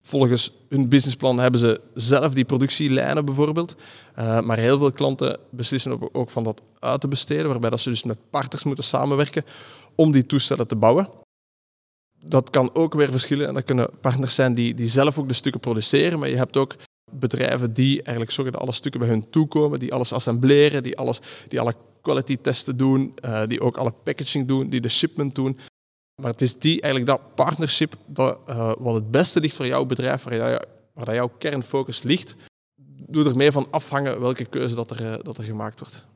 volgens 0.00 0.52
hun 0.68 0.88
businessplan 0.88 1.38
hebben 1.38 1.60
ze 1.60 1.80
zelf 1.94 2.34
die 2.34 2.44
productielijnen 2.44 3.24
bijvoorbeeld. 3.24 3.76
Uh, 4.18 4.40
maar 4.40 4.58
heel 4.58 4.78
veel 4.78 4.92
klanten 4.92 5.38
beslissen 5.50 6.14
ook 6.14 6.30
van 6.30 6.44
dat 6.44 6.62
uit 6.78 7.00
te 7.00 7.08
besteden, 7.08 7.48
waarbij 7.48 7.70
dat 7.70 7.80
ze 7.80 7.88
dus 7.88 8.02
met 8.02 8.30
partners 8.30 8.64
moeten 8.64 8.84
samenwerken 8.84 9.44
om 9.94 10.12
die 10.12 10.26
toestellen 10.26 10.66
te 10.66 10.76
bouwen. 10.76 11.08
Dat 12.24 12.50
kan 12.50 12.74
ook 12.74 12.94
weer 12.94 13.10
verschillen 13.10 13.48
en 13.48 13.54
dat 13.54 13.64
kunnen 13.64 13.90
partners 14.00 14.34
zijn 14.34 14.54
die, 14.54 14.74
die 14.74 14.88
zelf 14.88 15.18
ook 15.18 15.28
de 15.28 15.34
stukken 15.34 15.60
produceren, 15.60 16.18
maar 16.18 16.28
je 16.28 16.36
hebt 16.36 16.56
ook 16.56 16.76
bedrijven 17.12 17.72
die 17.72 17.96
eigenlijk 17.96 18.30
zorgen 18.30 18.52
dat 18.52 18.62
alle 18.62 18.72
stukken 18.72 19.00
bij 19.00 19.08
hun 19.08 19.30
toekomen, 19.30 19.78
die 19.78 19.92
alles 19.92 20.12
assembleren, 20.12 20.82
die, 20.82 20.98
alles, 20.98 21.20
die 21.48 21.60
alle 21.60 21.74
quality 22.00 22.36
testen 22.36 22.76
doen, 22.76 23.14
uh, 23.24 23.46
die 23.46 23.60
ook 23.60 23.76
alle 23.76 23.92
packaging 24.04 24.48
doen, 24.48 24.68
die 24.68 24.80
de 24.80 24.88
shipment 24.88 25.34
doen. 25.34 25.58
Maar 26.22 26.30
het 26.30 26.42
is 26.42 26.58
die, 26.58 26.80
eigenlijk 26.80 27.06
dat 27.06 27.34
partnership 27.34 27.94
dat, 28.06 28.38
uh, 28.48 28.72
wat 28.78 28.94
het 28.94 29.10
beste 29.10 29.40
ligt 29.40 29.56
voor 29.56 29.66
jouw 29.66 29.84
bedrijf, 29.84 30.22
waar, 30.22 30.36
jou, 30.36 30.62
waar 30.94 31.14
jouw 31.14 31.28
kernfocus 31.38 32.02
ligt. 32.02 32.36
Doe 33.06 33.24
er 33.24 33.36
mee 33.36 33.52
van 33.52 33.66
afhangen 33.70 34.20
welke 34.20 34.44
keuze 34.44 34.74
dat 34.74 34.90
er, 34.90 35.00
uh, 35.00 35.14
dat 35.22 35.38
er 35.38 35.44
gemaakt 35.44 35.78
wordt. 35.80 36.06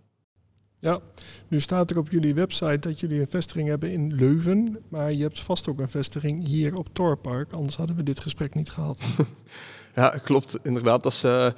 Ja, 0.79 1.01
nu 1.49 1.61
staat 1.61 1.91
er 1.91 1.99
op 1.99 2.11
jullie 2.11 2.35
website 2.35 2.79
dat 2.79 3.01
jullie 3.01 3.21
een 3.21 3.27
vestiging 3.27 3.69
hebben 3.69 3.93
in 3.93 4.15
Leuven, 4.15 4.79
maar 4.89 5.13
je 5.13 5.23
hebt 5.23 5.41
vast 5.41 5.69
ook 5.69 5.81
een 5.81 5.89
vestiging 5.89 6.47
hier 6.47 6.75
op 6.75 6.89
Torpark, 6.93 7.53
anders 7.53 7.77
hadden 7.77 7.97
we 7.97 8.03
dit 8.03 8.21
gesprek 8.21 8.55
niet 8.55 8.71
gehad. 8.71 9.01
Ja, 9.97 10.09
klopt. 10.09 10.59
Inderdaad, 10.63 11.03
dat 11.03 11.13
is 11.13 11.25
uh, 11.25 11.51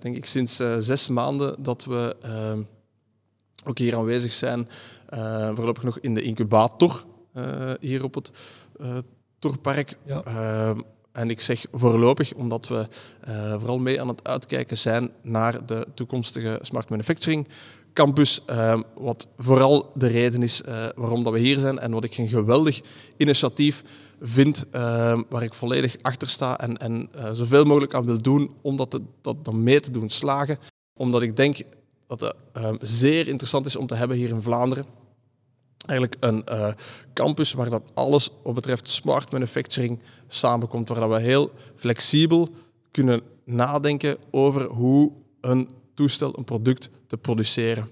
denk 0.00 0.16
ik 0.16 0.26
sinds 0.26 0.60
uh, 0.60 0.76
zes 0.78 1.08
maanden 1.08 1.62
dat 1.62 1.84
we 1.84 2.16
ehm, 2.22 2.62
ook 3.64 3.78
hier 3.78 3.96
aanwezig 3.96 4.32
zijn. 4.32 4.68
voorlopig 5.54 5.82
nog 5.82 5.98
in 5.98 6.14
de 6.14 6.22
incubator 6.22 7.04
hier 7.80 8.04
op 8.04 8.14
het 8.14 8.30
Torpark. 9.38 9.96
Ja. 10.04 10.22
Ehm, 10.22 10.80
en 11.12 11.30
ik 11.30 11.40
zeg 11.40 11.66
voorlopig 11.72 12.34
omdat 12.34 12.68
we 12.68 12.86
vooral 13.58 13.78
mee 13.78 14.00
aan 14.00 14.08
het 14.08 14.28
uitkijken 14.28 14.78
zijn 14.78 15.10
naar 15.22 15.66
de 15.66 15.86
toekomstige 15.94 16.58
smart 16.62 16.88
manufacturing 16.88 17.48
campus. 17.96 18.40
Ehm, 18.46 18.82
wat 18.94 19.26
vooral 19.36 19.90
de 19.94 20.06
reden 20.06 20.42
is 20.42 20.60
waarom 20.94 21.24
dat 21.24 21.32
we 21.32 21.38
hier 21.38 21.58
zijn 21.58 21.78
en 21.78 21.90
wat 21.90 22.04
ik 22.04 22.16
een 22.16 22.28
geweldig 22.28 22.80
initiatief 23.16 23.82
vind, 24.20 24.66
uh, 24.72 25.20
waar 25.28 25.42
ik 25.42 25.54
volledig 25.54 25.96
achter 26.02 26.28
sta 26.28 26.58
en, 26.58 26.76
en 26.76 27.08
uh, 27.16 27.30
zoveel 27.32 27.64
mogelijk 27.64 27.94
aan 27.94 28.04
wil 28.04 28.22
doen 28.22 28.54
om 28.60 28.76
dat, 28.76 28.90
te, 28.90 29.02
dat 29.20 29.44
dan 29.44 29.62
mee 29.62 29.80
te 29.80 29.90
doen 29.90 30.08
slagen. 30.08 30.58
Omdat 30.94 31.22
ik 31.22 31.36
denk 31.36 31.62
dat 32.06 32.20
het 32.20 32.34
uh, 32.56 32.70
zeer 32.80 33.28
interessant 33.28 33.66
is 33.66 33.76
om 33.76 33.86
te 33.86 33.94
hebben 33.94 34.16
hier 34.16 34.28
in 34.28 34.42
Vlaanderen. 34.42 34.86
Eigenlijk 35.86 36.24
een 36.24 36.44
uh, 36.48 36.68
campus 37.12 37.52
waar 37.52 37.70
dat 37.70 37.82
alles 37.94 38.30
wat 38.42 38.54
betreft 38.54 38.88
smart 38.88 39.32
manufacturing 39.32 39.98
samenkomt. 40.26 40.88
Waar 40.88 41.00
dat 41.00 41.10
we 41.10 41.20
heel 41.20 41.50
flexibel 41.74 42.48
kunnen 42.90 43.20
nadenken 43.44 44.16
over 44.30 44.64
hoe 44.64 45.12
een 45.40 45.68
toestel, 45.96 46.38
een 46.38 46.44
product 46.44 46.90
te 47.06 47.16
produceren. 47.16 47.88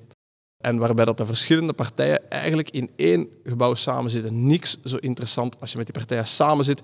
En 0.58 0.78
waarbij 0.78 1.04
dat 1.04 1.18
de 1.18 1.26
verschillende 1.26 1.72
partijen 1.72 2.30
eigenlijk 2.30 2.70
in 2.70 2.90
één 2.96 3.28
gebouw 3.44 3.74
samen 3.74 4.10
zitten. 4.10 4.46
Niks 4.46 4.76
zo 4.84 4.96
interessant 4.96 5.60
als 5.60 5.70
je 5.70 5.76
met 5.76 5.86
die 5.86 5.94
partijen 5.94 6.26
samen 6.26 6.64
zit, 6.64 6.80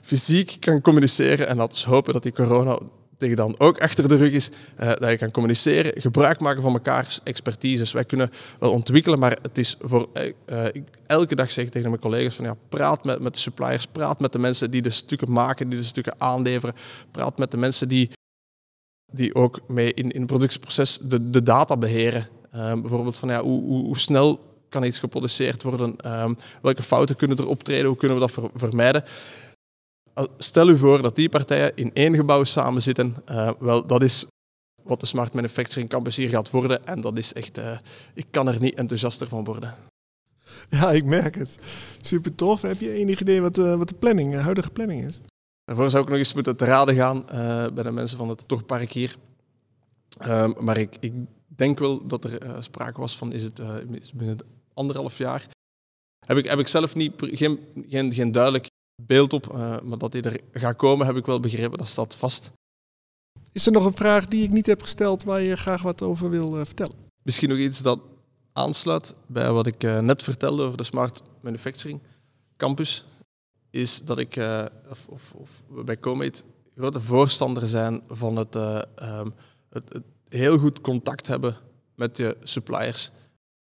fysiek 0.00 0.56
kan 0.60 0.80
communiceren. 0.80 1.48
En 1.48 1.56
dat 1.56 1.72
is 1.72 1.84
hopen 1.84 2.12
dat 2.12 2.22
die 2.22 2.32
corona 2.32 2.78
tegen 3.18 3.36
dan 3.36 3.54
ook 3.58 3.80
achter 3.80 4.08
de 4.08 4.16
rug 4.16 4.32
is, 4.32 4.50
uh, 4.80 4.86
dat 4.86 5.10
je 5.10 5.16
kan 5.16 5.30
communiceren, 5.30 6.00
gebruik 6.00 6.40
maken 6.40 6.62
van 6.62 6.72
mekaars 6.72 7.20
expertises. 7.24 7.92
Wij 7.92 8.04
kunnen 8.04 8.30
wel 8.58 8.70
ontwikkelen, 8.70 9.18
maar 9.18 9.38
het 9.42 9.58
is 9.58 9.76
voor 9.80 10.08
uh, 10.14 10.64
ik, 10.72 10.84
elke 11.06 11.34
dag 11.34 11.50
zeg 11.50 11.64
ik 11.64 11.70
tegen 11.70 11.88
mijn 11.88 12.00
collega's 12.00 12.34
van 12.34 12.44
ja, 12.44 12.54
praat 12.68 13.04
met, 13.04 13.20
met 13.20 13.34
de 13.34 13.40
suppliers, 13.40 13.86
praat 13.86 14.20
met 14.20 14.32
de 14.32 14.38
mensen 14.38 14.70
die 14.70 14.82
de 14.82 14.90
stukken 14.90 15.32
maken, 15.32 15.68
die 15.68 15.78
de 15.78 15.84
stukken 15.84 16.20
aanleveren, 16.20 16.74
praat 17.10 17.38
met 17.38 17.50
de 17.50 17.56
mensen 17.56 17.88
die, 17.88 18.10
die 19.12 19.34
ook 19.34 19.60
mee 19.68 19.94
in, 19.94 20.10
in 20.10 20.18
het 20.20 20.26
productieproces 20.26 20.98
de, 21.02 21.30
de 21.30 21.42
data 21.42 21.76
beheren. 21.76 22.28
Um, 22.54 22.80
bijvoorbeeld 22.80 23.18
van 23.18 23.28
ja, 23.28 23.42
hoe, 23.42 23.62
hoe, 23.62 23.84
hoe, 23.84 23.98
snel 23.98 24.40
kan 24.68 24.84
iets 24.84 24.98
geproduceerd 24.98 25.62
worden? 25.62 26.22
Um, 26.22 26.36
welke 26.62 26.82
fouten 26.82 27.16
kunnen 27.16 27.36
er 27.36 27.48
optreden? 27.48 27.86
Hoe 27.86 27.96
kunnen 27.96 28.16
we 28.16 28.22
dat 28.22 28.32
ver, 28.32 28.50
vermijden? 28.54 29.04
Stel 30.36 30.68
u 30.68 30.78
voor 30.78 31.02
dat 31.02 31.16
die 31.16 31.28
partijen 31.28 31.72
in 31.74 31.90
één 31.94 32.14
gebouw 32.14 32.44
samen 32.44 32.82
zitten. 32.82 33.16
Uh, 33.30 33.50
wel, 33.58 33.86
dat 33.86 34.02
is 34.02 34.26
wat 34.82 35.00
de 35.00 35.06
Smart 35.06 35.34
Manufacturing 35.34 35.88
Campus 35.88 36.16
hier 36.16 36.28
gaat 36.28 36.50
worden. 36.50 36.84
En 36.84 37.00
dat 37.00 37.18
is 37.18 37.32
echt, 37.32 37.58
uh, 37.58 37.78
ik 38.14 38.26
kan 38.30 38.48
er 38.48 38.60
niet 38.60 38.74
enthousiaster 38.74 39.28
van 39.28 39.44
worden. 39.44 39.74
Ja, 40.70 40.92
ik 40.92 41.04
merk 41.04 41.34
het. 41.34 41.58
Super 42.00 42.34
tof. 42.34 42.62
Heb 42.62 42.80
je 42.80 42.92
enig 42.92 43.20
idee 43.20 43.40
wat, 43.40 43.58
uh, 43.58 43.74
wat 43.74 43.88
de 43.88 43.94
planning, 43.94 44.32
de 44.32 44.38
huidige 44.38 44.70
planning 44.70 45.04
is? 45.04 45.20
Daarvoor 45.68 45.90
zou 45.90 46.02
ik 46.02 46.08
nog 46.08 46.18
eens 46.18 46.34
moeten 46.34 46.56
te 46.56 46.64
raden 46.64 46.94
gaan 46.94 47.24
bij 47.74 47.82
de 47.82 47.90
mensen 47.90 48.18
van 48.18 48.28
het 48.28 48.48
Torpark 48.48 48.92
hier. 48.92 49.16
Um, 50.24 50.54
maar 50.60 50.76
ik, 50.76 50.96
ik 51.00 51.12
denk 51.46 51.78
wel 51.78 52.06
dat 52.06 52.24
er 52.24 52.46
uh, 52.46 52.56
sprake 52.60 53.00
was 53.00 53.16
van, 53.16 53.32
is 53.32 53.42
het 53.42 53.58
uh, 53.58 53.74
binnen 54.14 54.38
anderhalf 54.74 55.18
jaar? 55.18 55.48
Heb 56.26 56.36
ik, 56.36 56.46
heb 56.46 56.58
ik 56.58 56.68
zelf 56.68 56.94
niet, 56.94 57.12
geen, 57.16 57.58
geen, 57.88 58.12
geen 58.12 58.32
duidelijk 58.32 58.66
beeld 59.02 59.32
op, 59.32 59.52
maar 59.82 59.98
dat 59.98 60.12
die 60.12 60.22
er 60.22 60.40
gaat 60.52 60.76
komen, 60.76 61.06
heb 61.06 61.16
ik 61.16 61.26
wel 61.26 61.40
begrepen, 61.40 61.78
dat 61.78 61.88
staat 61.88 62.14
vast. 62.14 62.50
Is 63.52 63.66
er 63.66 63.72
nog 63.72 63.84
een 63.84 63.94
vraag 63.94 64.26
die 64.26 64.44
ik 64.44 64.50
niet 64.50 64.66
heb 64.66 64.82
gesteld 64.82 65.24
waar 65.24 65.40
je 65.40 65.56
graag 65.56 65.82
wat 65.82 66.02
over 66.02 66.30
wil 66.30 66.64
vertellen? 66.64 66.96
Misschien 67.22 67.48
nog 67.48 67.58
iets 67.58 67.82
dat 67.82 68.00
aansluit 68.52 69.14
bij 69.26 69.52
wat 69.52 69.66
ik 69.66 69.82
net 69.82 70.22
vertelde 70.22 70.62
over 70.62 70.76
de 70.76 70.84
Smart 70.84 71.22
Manufacturing 71.40 72.00
Campus, 72.56 73.06
is 73.70 74.04
dat 74.04 74.18
ik, 74.18 74.36
of, 74.90 75.06
of, 75.08 75.32
of 75.34 75.62
bij 75.84 75.98
Comate, 75.98 76.42
grote 76.76 77.00
voorstander 77.00 77.66
zijn 77.66 78.02
van 78.08 78.36
het, 78.36 78.54
um, 78.54 79.34
het, 79.70 79.92
het 79.92 80.04
heel 80.28 80.58
goed 80.58 80.80
contact 80.80 81.26
hebben 81.26 81.56
met 81.94 82.16
je 82.16 82.36
suppliers. 82.42 83.10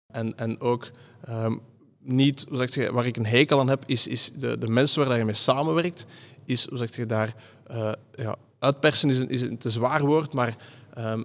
En, 0.07 0.39
en 0.39 0.61
ook 0.61 0.91
um, 1.29 1.61
niet, 1.99 2.47
hoe 2.49 2.57
zeg 2.57 2.75
je, 2.75 2.93
waar 2.93 3.07
ik 3.07 3.17
een 3.17 3.27
hekel 3.27 3.61
aan 3.61 3.69
heb, 3.69 3.83
is, 3.87 4.07
is 4.07 4.33
de, 4.39 4.59
de 4.59 4.69
mensen 4.69 5.07
waar 5.07 5.19
je 5.19 5.25
mee 5.25 5.35
samenwerkt, 5.35 6.07
is, 6.45 6.69
hoe 6.69 6.79
zeg 6.79 6.97
je, 6.97 7.07
daar, 7.07 7.35
uh, 7.71 7.93
ja, 8.13 8.37
uitpersen 8.59 9.11
is 9.11 9.19
een, 9.19 9.29
is 9.29 9.43
een 9.43 9.59
te 9.59 9.71
zwaar 9.71 10.05
woord, 10.05 10.33
maar 10.33 10.57
um, 10.99 11.25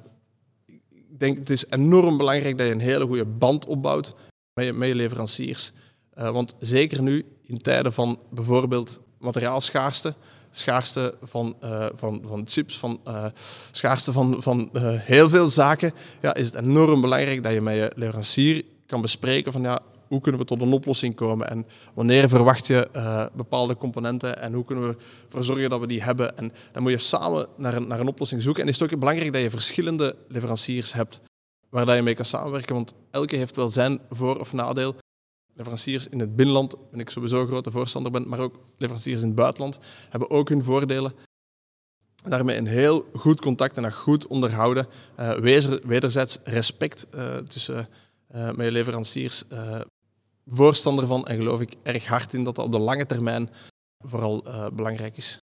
ik 0.66 1.20
denk 1.20 1.38
het 1.38 1.50
is 1.50 1.66
enorm 1.70 2.18
belangrijk 2.18 2.58
dat 2.58 2.68
je 2.68 2.74
een 2.74 2.80
hele 2.80 3.06
goede 3.06 3.26
band 3.26 3.66
opbouwt 3.66 4.16
met 4.54 4.66
je, 4.66 4.74
met 4.74 4.88
je 4.88 4.96
leveranciers. 4.96 5.72
Uh, 6.18 6.30
want 6.30 6.56
zeker 6.60 7.02
nu, 7.02 7.26
in 7.46 7.62
tijden 7.62 7.94
van 7.94 8.20
bijvoorbeeld 8.30 9.00
materiaalschaarste, 9.20 10.16
schaarste 10.52 11.16
van, 11.22 11.56
uh, 11.64 11.86
van, 11.96 12.22
van 12.26 12.44
chips, 12.48 12.78
van 12.78 13.00
uh, 13.08 13.26
schaarste 13.72 14.12
van, 14.12 14.36
van 14.42 14.70
heel 14.82 15.30
veel 15.30 15.50
zaken, 15.50 15.94
ja, 16.22 16.34
is 16.34 16.46
het 16.46 16.56
enorm 16.56 17.02
belangrijk 17.02 17.44
dat 17.44 17.52
je 17.52 17.62
met 17.62 17.76
je 17.76 17.92
leverancier 17.96 18.64
kan 18.86 19.02
bespreken 19.02 19.52
van 19.52 19.62
ja, 19.62 19.80
hoe 20.08 20.22
kunnen 20.22 20.42
we 20.42 20.48
tot 20.48 20.62
een 20.62 20.74
oplossing 20.74 21.16
komen 21.16 21.50
en 21.50 21.68
wanneer 21.94 22.30
verwacht 22.30 22.68
je 22.68 22.90
bepaalde 23.36 23.78
componenten 23.78 24.42
en 24.42 24.54
hoe 24.54 24.66
kunnen 24.66 24.88
we 24.88 24.96
ervoor 25.26 25.44
zorgen 25.44 25.70
dat 25.70 25.80
we 25.80 25.88
die 25.88 26.04
hebben. 26.04 26.38
En 26.38 26.54
dan 26.72 26.82
moet 26.84 26.92
je 26.92 26.98
samen 26.98 27.48
naar 27.58 27.74
een, 27.74 27.88
naar 27.88 28.00
een 28.00 28.08
oplossing 28.08 28.42
zoeken. 28.42 28.64
En 28.64 28.70
is 28.70 28.80
het 28.80 28.94
ook 28.94 29.00
belangrijk 29.00 29.34
dat 29.34 29.42
je 29.42 29.50
verschillende 29.50 30.16
leveranciers 30.28 30.94
hebt 30.94 31.22
waar 31.70 31.86
dat 31.86 31.96
je 31.96 32.02
mee 32.02 32.16
kan 32.16 32.26
samenwerken, 32.26 32.76
want 32.76 32.94
elke 33.12 33.36
heeft 33.36 33.56
wel 33.56 33.70
zijn 33.70 34.00
voor- 34.10 34.40
of 34.40 34.54
nadeel. 34.54 34.96
Leveranciers 35.54 36.08
in 36.08 36.20
het 36.20 36.36
binnenland 36.36 36.76
ben 36.92 37.00
ik 37.00 37.10
sowieso 37.10 37.42
een 37.42 37.48
grote 37.48 37.72
voorstander 37.72 38.12
ben, 38.12 38.28
maar 38.28 38.40
ook 38.40 38.60
leveranciers 38.78 39.22
in 39.22 39.28
het 39.28 39.36
buitenland 39.36 39.80
hebben 40.10 40.30
ook 40.30 40.50
hun 40.50 40.64
voordelen. 40.64 41.14
Daarmee 42.16 42.58
een 42.58 42.68
heel 42.68 43.06
goed 43.14 43.42
contact 43.42 43.78
en 43.78 43.84
een 43.84 43.94
goed 43.94 44.28
onderhouden. 44.28 44.88
Uh, 45.20 45.34
wederzijds 45.84 46.40
respect 46.44 47.08
uh, 47.16 47.36
tussen 47.36 47.90
uh, 48.36 48.50
leveranciers. 48.56 49.44
voorstander 50.46 51.08
van 51.08 51.26
en 51.26 51.38
geloof 51.38 51.62
ik 51.62 51.76
erg 51.84 52.08
hard 52.08 52.34
in 52.34 52.44
dat 52.44 52.56
dat 52.56 52.66
op 52.66 52.72
de 52.72 52.80
lange 52.80 53.06
termijn 53.06 53.50
vooral 54.06 54.44
belangrijk 54.74 55.18
is. 55.18 55.40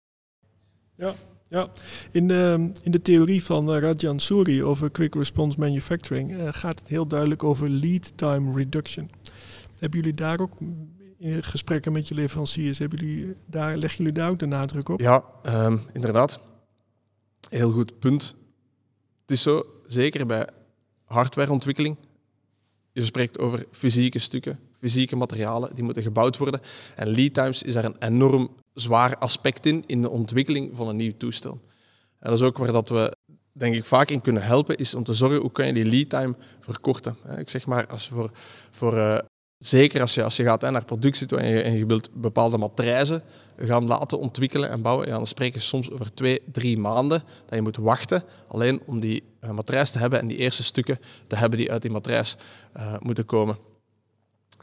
Ja, 0.96 1.14
ja. 1.48 1.70
In, 2.10 2.28
de, 2.28 2.70
in 2.82 2.90
de 2.90 3.02
theorie 3.02 3.44
van 3.44 3.70
Rajan 3.70 4.20
Suri 4.20 4.64
over 4.64 4.90
Quick 4.90 5.14
Response 5.14 5.58
Manufacturing 5.58 6.36
gaat 6.56 6.78
het 6.78 6.88
heel 6.88 7.06
duidelijk 7.06 7.44
over 7.44 7.68
lead 7.68 8.12
time 8.16 8.56
reduction. 8.56 9.10
Hebben 9.84 10.02
jullie 10.02 10.16
daar 10.16 10.40
ook 10.40 10.58
in 11.18 11.42
gesprekken 11.42 11.92
met 11.92 12.08
je 12.08 12.14
leveranciers, 12.14 12.78
hebben 12.78 13.06
jullie 13.06 13.34
daar, 13.46 13.76
leggen 13.76 13.98
jullie 13.98 14.20
daar 14.20 14.30
ook 14.30 14.38
de 14.38 14.46
nadruk 14.46 14.88
op? 14.88 15.00
Ja, 15.00 15.24
um, 15.46 15.80
inderdaad. 15.92 16.40
Heel 17.48 17.70
goed 17.70 17.98
punt. 17.98 18.36
Het 19.20 19.30
is 19.30 19.42
zo, 19.42 19.66
zeker 19.86 20.26
bij 20.26 20.48
hardwareontwikkeling, 21.04 21.96
je 22.92 23.04
spreekt 23.04 23.38
over 23.38 23.66
fysieke 23.70 24.18
stukken, 24.18 24.58
fysieke 24.78 25.16
materialen 25.16 25.74
die 25.74 25.84
moeten 25.84 26.02
gebouwd 26.02 26.36
worden. 26.36 26.60
En 26.96 27.08
lead 27.08 27.34
times 27.34 27.62
is 27.62 27.74
daar 27.74 27.84
een 27.84 27.98
enorm 27.98 28.50
zwaar 28.74 29.16
aspect 29.16 29.66
in, 29.66 29.84
in 29.86 30.02
de 30.02 30.10
ontwikkeling 30.10 30.76
van 30.76 30.88
een 30.88 30.96
nieuw 30.96 31.16
toestel. 31.16 31.60
En 32.18 32.30
dat 32.30 32.38
is 32.38 32.44
ook 32.44 32.58
waar 32.58 32.72
dat 32.72 32.88
we 32.88 33.16
denk 33.52 33.74
ik 33.74 33.84
vaak 33.84 34.08
in 34.08 34.20
kunnen 34.20 34.42
helpen, 34.42 34.76
is 34.76 34.94
om 34.94 35.04
te 35.04 35.14
zorgen 35.14 35.40
hoe 35.40 35.52
kan 35.52 35.66
je 35.66 35.72
die 35.72 35.86
lead 35.86 36.08
time 36.08 36.36
verkorten. 36.60 37.16
Ik 37.36 37.48
zeg 37.48 37.66
maar, 37.66 37.86
als 37.86 38.08
voor, 38.08 38.30
voor 38.70 38.94
uh, 38.94 39.18
Zeker 39.64 40.00
als 40.00 40.14
je, 40.14 40.22
als 40.22 40.36
je 40.36 40.42
gaat 40.42 40.60
hè, 40.60 40.70
naar 40.70 40.84
productie 40.84 41.26
toe 41.26 41.38
en 41.38 41.48
je, 41.48 41.62
en 41.62 41.72
je 41.72 41.86
wilt 41.86 42.10
bepaalde 42.12 42.58
matrijzen 42.58 43.22
gaan 43.58 43.86
laten 43.86 44.18
ontwikkelen 44.18 44.70
en 44.70 44.82
bouwen, 44.82 45.06
ja, 45.06 45.16
dan 45.16 45.26
spreken 45.26 45.54
je 45.54 45.64
soms 45.64 45.90
over 45.90 46.14
twee, 46.14 46.42
drie 46.52 46.78
maanden 46.78 47.22
dat 47.46 47.54
je 47.54 47.62
moet 47.62 47.76
wachten 47.76 48.24
alleen 48.48 48.80
om 48.86 49.00
die 49.00 49.22
uh, 49.40 49.50
matrijs 49.50 49.90
te 49.90 49.98
hebben 49.98 50.20
en 50.20 50.26
die 50.26 50.36
eerste 50.36 50.62
stukken 50.62 50.98
te 51.26 51.36
hebben 51.36 51.58
die 51.58 51.72
uit 51.72 51.82
die 51.82 51.90
matrijs 51.90 52.36
uh, 52.76 52.94
moeten 52.98 53.24
komen. 53.24 53.58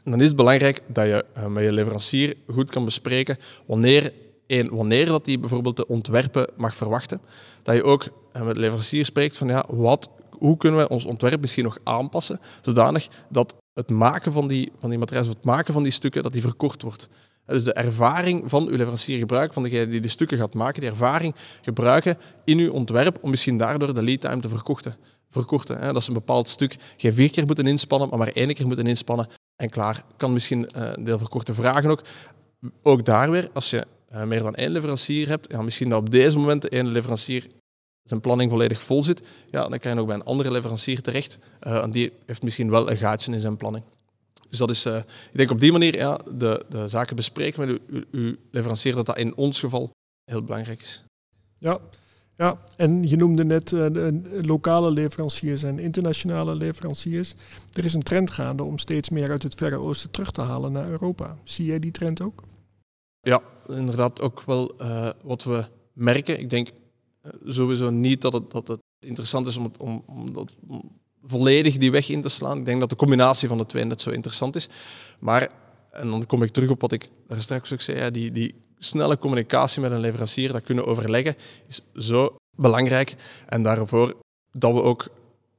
En 0.04 0.10
dan 0.10 0.20
is 0.20 0.26
het 0.26 0.36
belangrijk 0.36 0.82
dat 0.86 1.06
je 1.06 1.24
uh, 1.36 1.46
met 1.46 1.64
je 1.64 1.72
leverancier 1.72 2.34
goed 2.48 2.70
kan 2.70 2.84
bespreken 2.84 3.38
wanneer, 3.66 4.12
een, 4.46 4.68
wanneer 4.70 5.06
dat 5.06 5.24
die 5.24 5.38
bijvoorbeeld 5.38 5.76
de 5.76 5.86
ontwerpen 5.86 6.50
mag 6.56 6.76
verwachten. 6.76 7.20
Dat 7.62 7.74
je 7.74 7.84
ook 7.84 8.08
met 8.32 8.54
de 8.54 8.60
leverancier 8.60 9.04
spreekt 9.04 9.36
van 9.36 9.48
ja, 9.48 9.64
wat, 9.68 10.10
hoe 10.38 10.56
kunnen 10.56 10.80
we 10.80 10.88
ons 10.88 11.04
ontwerp 11.04 11.40
misschien 11.40 11.64
nog 11.64 11.78
aanpassen, 11.82 12.40
zodanig 12.60 13.08
dat 13.28 13.54
het 13.74 13.90
maken 13.90 14.32
van 14.32 14.48
die, 14.48 14.72
van 14.78 14.90
die 14.90 14.98
materialen, 14.98 15.30
het 15.30 15.44
maken 15.44 15.72
van 15.72 15.82
die 15.82 15.92
stukken, 15.92 16.22
dat 16.22 16.32
die 16.32 16.42
verkort 16.42 16.82
wordt. 16.82 17.08
Dus 17.46 17.64
de 17.64 17.72
ervaring 17.72 18.50
van 18.50 18.68
uw 18.68 18.76
leverancier 18.76 19.18
gebruiken, 19.18 19.54
van 19.54 19.62
degene 19.62 19.88
die 19.88 20.00
de 20.00 20.08
stukken 20.08 20.38
gaat 20.38 20.54
maken, 20.54 20.80
die 20.80 20.90
ervaring 20.90 21.34
gebruiken 21.62 22.18
in 22.44 22.58
uw 22.58 22.72
ontwerp 22.72 23.18
om 23.20 23.30
misschien 23.30 23.56
daardoor 23.56 23.94
de 23.94 24.02
lead 24.02 24.20
time 24.20 24.40
te 24.40 24.48
verkorten. 24.48 24.96
verkorten 25.28 25.78
hè. 25.78 25.86
Dat 25.92 26.02
is 26.02 26.08
een 26.08 26.14
bepaald 26.14 26.48
stuk 26.48 26.76
geen 26.96 27.14
vier 27.14 27.30
keer 27.30 27.46
moeten 27.46 27.66
inspannen, 27.66 28.08
maar 28.08 28.18
maar 28.18 28.28
één 28.28 28.54
keer 28.54 28.66
moeten 28.66 28.86
inspannen 28.86 29.28
en 29.56 29.70
klaar. 29.70 30.04
Kan 30.16 30.32
misschien 30.32 30.68
eh, 30.68 30.90
een 30.92 31.04
deel 31.04 31.18
verkorte 31.18 31.54
vragen 31.54 31.90
ook. 31.90 32.02
Ook 32.82 33.04
daar 33.04 33.30
weer, 33.30 33.50
als 33.52 33.70
je 33.70 33.84
eh, 34.08 34.24
meer 34.24 34.42
dan 34.42 34.54
één 34.54 34.70
leverancier 34.70 35.28
hebt, 35.28 35.52
ja, 35.52 35.62
misschien 35.62 35.88
dat 35.88 35.98
op 35.98 36.10
deze 36.10 36.38
moment 36.38 36.62
de 36.62 36.84
leverancier 36.84 37.46
zijn 38.02 38.20
planning 38.20 38.50
volledig 38.50 38.82
vol 38.82 39.04
zit, 39.04 39.22
ja, 39.46 39.68
dan 39.68 39.78
kan 39.78 39.90
je 39.90 39.96
nog 39.96 40.06
bij 40.06 40.14
een 40.14 40.24
andere 40.24 40.50
leverancier 40.50 41.02
terecht. 41.02 41.38
Uh, 41.62 41.82
en 41.82 41.90
die 41.90 42.12
heeft 42.26 42.42
misschien 42.42 42.70
wel 42.70 42.90
een 42.90 42.96
gaatje 42.96 43.32
in 43.32 43.40
zijn 43.40 43.56
planning. 43.56 43.84
Dus 44.48 44.58
dat 44.58 44.70
is, 44.70 44.86
uh, 44.86 44.96
ik 45.30 45.36
denk 45.36 45.50
op 45.50 45.60
die 45.60 45.72
manier 45.72 45.96
ja, 45.96 46.18
de, 46.34 46.64
de 46.68 46.88
zaken 46.88 47.16
bespreken 47.16 47.66
met 47.66 47.80
uw, 47.86 48.02
uw 48.10 48.36
leverancier, 48.50 48.94
dat 48.94 49.06
dat 49.06 49.18
in 49.18 49.36
ons 49.36 49.60
geval 49.60 49.90
heel 50.24 50.42
belangrijk 50.42 50.80
is. 50.80 51.04
Ja, 51.58 51.78
ja, 52.36 52.58
en 52.76 53.08
je 53.08 53.16
noemde 53.16 53.44
net 53.44 53.70
uh, 53.70 53.86
de 53.86 54.40
lokale 54.40 54.90
leveranciers 54.90 55.62
en 55.62 55.78
internationale 55.78 56.54
leveranciers. 56.54 57.34
Er 57.72 57.84
is 57.84 57.94
een 57.94 58.02
trend 58.02 58.30
gaande 58.30 58.64
om 58.64 58.78
steeds 58.78 59.08
meer 59.08 59.30
uit 59.30 59.42
het 59.42 59.54
Verre 59.54 59.76
Oosten 59.76 60.10
terug 60.10 60.30
te 60.30 60.40
halen 60.40 60.72
naar 60.72 60.88
Europa. 60.88 61.36
Zie 61.44 61.66
jij 61.66 61.78
die 61.78 61.90
trend 61.90 62.22
ook? 62.22 62.42
Ja, 63.20 63.40
inderdaad 63.66 64.20
ook 64.20 64.42
wel 64.42 64.72
uh, 64.78 65.10
wat 65.22 65.44
we 65.44 65.64
merken. 65.92 66.38
Ik 66.38 66.50
denk 66.50 66.68
sowieso 67.44 67.90
niet 67.90 68.20
dat 68.20 68.32
het, 68.32 68.50
dat 68.50 68.68
het 68.68 68.80
interessant 69.00 69.46
is 69.46 69.56
om, 69.56 69.72
om, 69.78 70.02
om, 70.06 70.32
dat, 70.32 70.56
volledig 71.22 71.78
die 71.78 71.90
weg 71.90 72.08
in 72.08 72.22
te 72.22 72.28
slaan. 72.28 72.58
Ik 72.58 72.64
denk 72.64 72.80
dat 72.80 72.90
de 72.90 72.96
combinatie 72.96 73.48
van 73.48 73.58
de 73.58 73.66
twee 73.66 73.84
net 73.84 74.00
zo 74.00 74.10
interessant 74.10 74.56
is. 74.56 74.68
Maar, 75.18 75.50
en 75.90 76.10
dan 76.10 76.26
kom 76.26 76.42
ik 76.42 76.50
terug 76.50 76.70
op 76.70 76.80
wat 76.80 76.92
ik 76.92 77.08
daar 77.26 77.42
straks 77.42 77.72
ook 77.72 77.80
zei, 77.80 78.10
die, 78.10 78.32
die 78.32 78.54
snelle 78.78 79.18
communicatie 79.18 79.80
met 79.80 79.90
een 79.90 80.00
leverancier, 80.00 80.52
dat 80.52 80.62
kunnen 80.62 80.86
overleggen, 80.86 81.34
is 81.66 81.82
zo 81.94 82.36
belangrijk. 82.56 83.16
En 83.46 83.62
daarvoor 83.62 84.14
dat, 84.52 84.72
we 84.72 84.82
ook, 84.82 85.08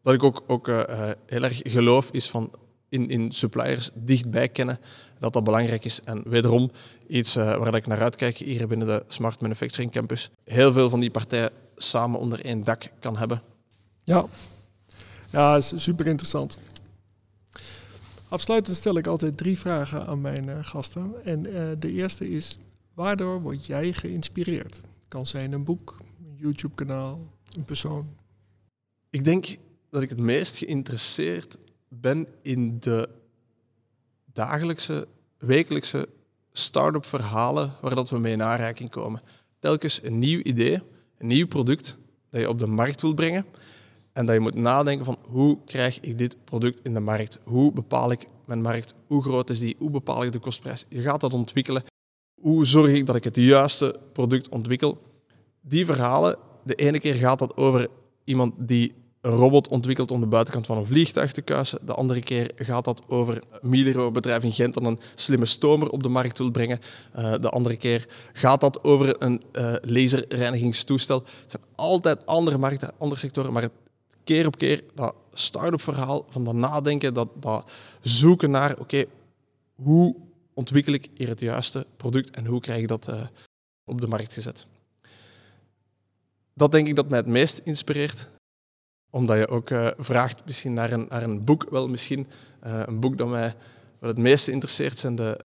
dat 0.02 0.14
ik 0.14 0.24
ook, 0.24 0.44
ook 0.48 0.68
uh, 0.68 1.12
heel 1.26 1.44
erg 1.44 1.62
geloof 1.64 2.10
is 2.12 2.30
van 2.30 2.52
in, 2.94 3.10
in 3.10 3.32
suppliers 3.32 3.90
dichtbij 3.94 4.50
kennen, 4.50 4.80
dat 5.20 5.34
dat 5.34 5.44
belangrijk 5.44 5.86
is. 5.86 6.02
En 6.02 6.24
wederom 6.26 6.72
iets 7.08 7.38
uh, 7.38 7.58
waar 7.58 7.76
ik 7.76 7.88
naar 7.88 8.02
uitkijk 8.02 8.38
hier 8.38 8.68
binnen 8.68 8.88
de 8.88 9.04
Smart 9.08 9.42
Manufacturing 9.42 9.92
Campus. 9.92 10.30
Heel 10.44 10.72
veel 10.74 10.90
van 10.90 11.00
die 11.00 11.12
partijen 11.12 11.52
samen 11.76 12.20
onder 12.20 12.46
één 12.46 12.64
dak 12.64 12.84
kan 13.00 13.18
hebben. 13.18 13.42
Ja, 14.04 14.26
ja 15.30 15.56
is 15.56 15.74
super 15.76 16.08
interessant. 16.08 16.58
Afsluitend 18.28 18.78
stel 18.78 18.98
ik 18.98 19.08
altijd 19.08 19.38
drie 19.38 19.60
vragen 19.60 20.06
aan 20.08 20.22
mijn 20.22 20.48
uh, 20.50 20.58
gasten. 20.62 21.14
En 21.26 21.48
uh, 21.48 21.72
de 21.80 21.92
eerste 21.92 22.30
is, 22.30 22.58
waardoor 22.94 23.42
word 23.42 23.66
jij 23.66 23.94
geïnspireerd? 23.94 24.82
Kan 25.08 25.28
zijn 25.28 25.52
een 25.52 25.64
boek, 25.64 25.98
een 26.20 26.36
YouTube-kanaal, 26.38 27.22
een 27.56 27.66
persoon. 27.66 28.08
Ik 29.10 29.26
denk 29.26 29.58
dat 29.90 30.02
ik 30.02 30.10
het 30.10 30.20
meest 30.20 30.58
geïnteresseerd 30.58 31.58
ben 32.02 32.28
in 32.42 32.80
de 32.80 33.10
dagelijkse, 34.34 35.08
wekelijkse 35.38 36.10
start-up 36.52 37.06
verhalen 37.06 37.74
waar 37.82 37.96
dat 37.96 38.10
we 38.10 38.18
mee 38.18 38.34
in 38.34 38.44
aanraking 38.44 38.90
komen. 38.90 39.22
Telkens 39.60 40.04
een 40.04 40.20
nieuw 40.20 40.40
idee, 40.40 40.82
een 41.18 41.28
nieuw 41.28 41.48
product 41.48 41.98
dat 42.30 42.42
je 42.42 42.50
op 42.50 42.60
de 42.60 42.68
markt 42.68 43.02
wil 43.02 43.14
brengen. 43.14 43.46
En 44.14 44.26
dat 44.26 44.36
je 44.36 44.42
moet 44.42 44.56
nadenken 44.56 45.06
van 45.06 45.18
hoe 45.22 45.58
krijg 45.66 46.00
ik 46.00 46.18
dit 46.18 46.38
product 46.44 46.80
in 46.84 46.94
de 46.94 47.00
markt? 47.00 47.40
Hoe 47.44 47.72
bepaal 47.72 48.12
ik 48.12 48.26
mijn 48.46 48.62
markt? 48.62 48.94
Hoe 49.08 49.24
groot 49.24 49.50
is 49.50 49.60
die? 49.60 49.76
Hoe 49.78 49.90
bepaal 49.90 50.24
ik 50.24 50.32
de 50.32 50.40
kostprijs? 50.40 50.86
Je 50.90 51.02
gaat 51.02 51.22
dat 51.22 51.34
ontwikkelen. 51.34 51.84
Hoe 52.42 52.66
zorg 52.66 52.92
ik 52.92 53.06
dat 53.06 53.16
ik 53.16 53.24
het 53.24 53.36
juiste 53.36 54.00
product 54.14 54.50
ontwikkel? 54.50 55.02
Die 55.62 55.86
verhalen, 55.86 56.38
de 56.64 56.76
ene 56.76 57.00
keer 57.00 57.14
gaat 57.14 57.40
dat 57.40 57.58
over 57.58 57.88
iemand 58.24 58.54
die 58.58 58.94
een 59.24 59.32
robot 59.32 59.68
ontwikkeld 59.68 60.12
om 60.12 60.20
de 60.20 60.28
buitenkant 60.28 60.66
van 60.66 60.78
een 60.78 60.86
vliegtuig 60.86 61.32
te 61.32 61.42
kuisen. 61.42 61.80
De 61.86 61.94
andere 61.94 62.20
keer 62.20 62.52
gaat 62.56 62.86
dat 62.86 63.02
over 63.08 63.44
Milero, 63.62 64.12
bedrijf 64.12 64.44
in 64.44 64.52
Gent, 64.52 64.74
dat 64.74 64.84
een 64.84 65.00
slimme 65.16 65.46
stomer 65.46 65.90
op 65.90 66.04
de 66.04 66.10
markt 66.10 66.38
wil 66.38 66.52
brengen. 66.52 66.80
Uh, 67.16 67.36
de 67.40 67.50
andere 67.50 67.76
keer 67.76 68.08
gaat 68.34 68.62
dat 68.62 68.84
over 68.84 69.22
een 69.22 69.42
uh, 69.54 69.76
laserreinigingstoestel. 69.82 71.18
Het 71.42 71.52
zijn 71.52 71.64
altijd 71.76 72.26
andere 72.26 72.58
markten, 72.58 72.92
andere 72.98 73.20
sectoren, 73.20 73.54
maar 73.54 73.70
keer 74.24 74.48
op 74.48 74.58
keer 74.58 74.84
dat 74.96 75.16
start-up 75.34 75.82
verhaal 75.82 76.26
van 76.30 76.44
dat 76.44 76.56
nadenken, 76.56 77.14
dat, 77.14 77.30
dat 77.36 77.72
zoeken 78.02 78.52
naar, 78.52 78.80
oké, 78.80 79.06
hoe 79.76 80.16
ontwikkel 80.54 80.94
ik 80.94 81.10
hier 81.14 81.28
het 81.28 81.40
juiste 81.40 81.86
product 81.98 82.36
en 82.36 82.46
hoe 82.46 82.60
krijg 82.60 82.82
ik 82.82 82.88
dat 82.88 83.10
uh, 83.10 83.22
op 83.86 84.02
de 84.02 84.08
markt 84.08 84.34
gezet. 84.34 84.66
Dat 86.54 86.72
denk 86.72 86.88
ik 86.88 86.96
dat 86.96 87.10
mij 87.10 87.18
het 87.18 87.28
meest 87.28 87.62
inspireert 87.64 88.32
omdat 89.14 89.38
je 89.38 89.48
ook 89.48 89.70
uh, 89.70 89.88
vraagt 89.98 90.46
misschien 90.46 90.74
naar 90.74 90.92
een, 90.92 91.06
naar 91.10 91.24
een 91.24 91.44
boek. 91.44 91.68
Wel 91.70 91.88
misschien 91.88 92.28
uh, 92.66 92.82
een 92.86 93.00
boek 93.00 93.18
dat 93.18 93.28
mij 93.28 93.56
wel 94.00 94.10
het 94.10 94.20
meeste 94.20 94.52
interesseert 94.52 94.98
zijn 94.98 95.16
de... 95.16 95.40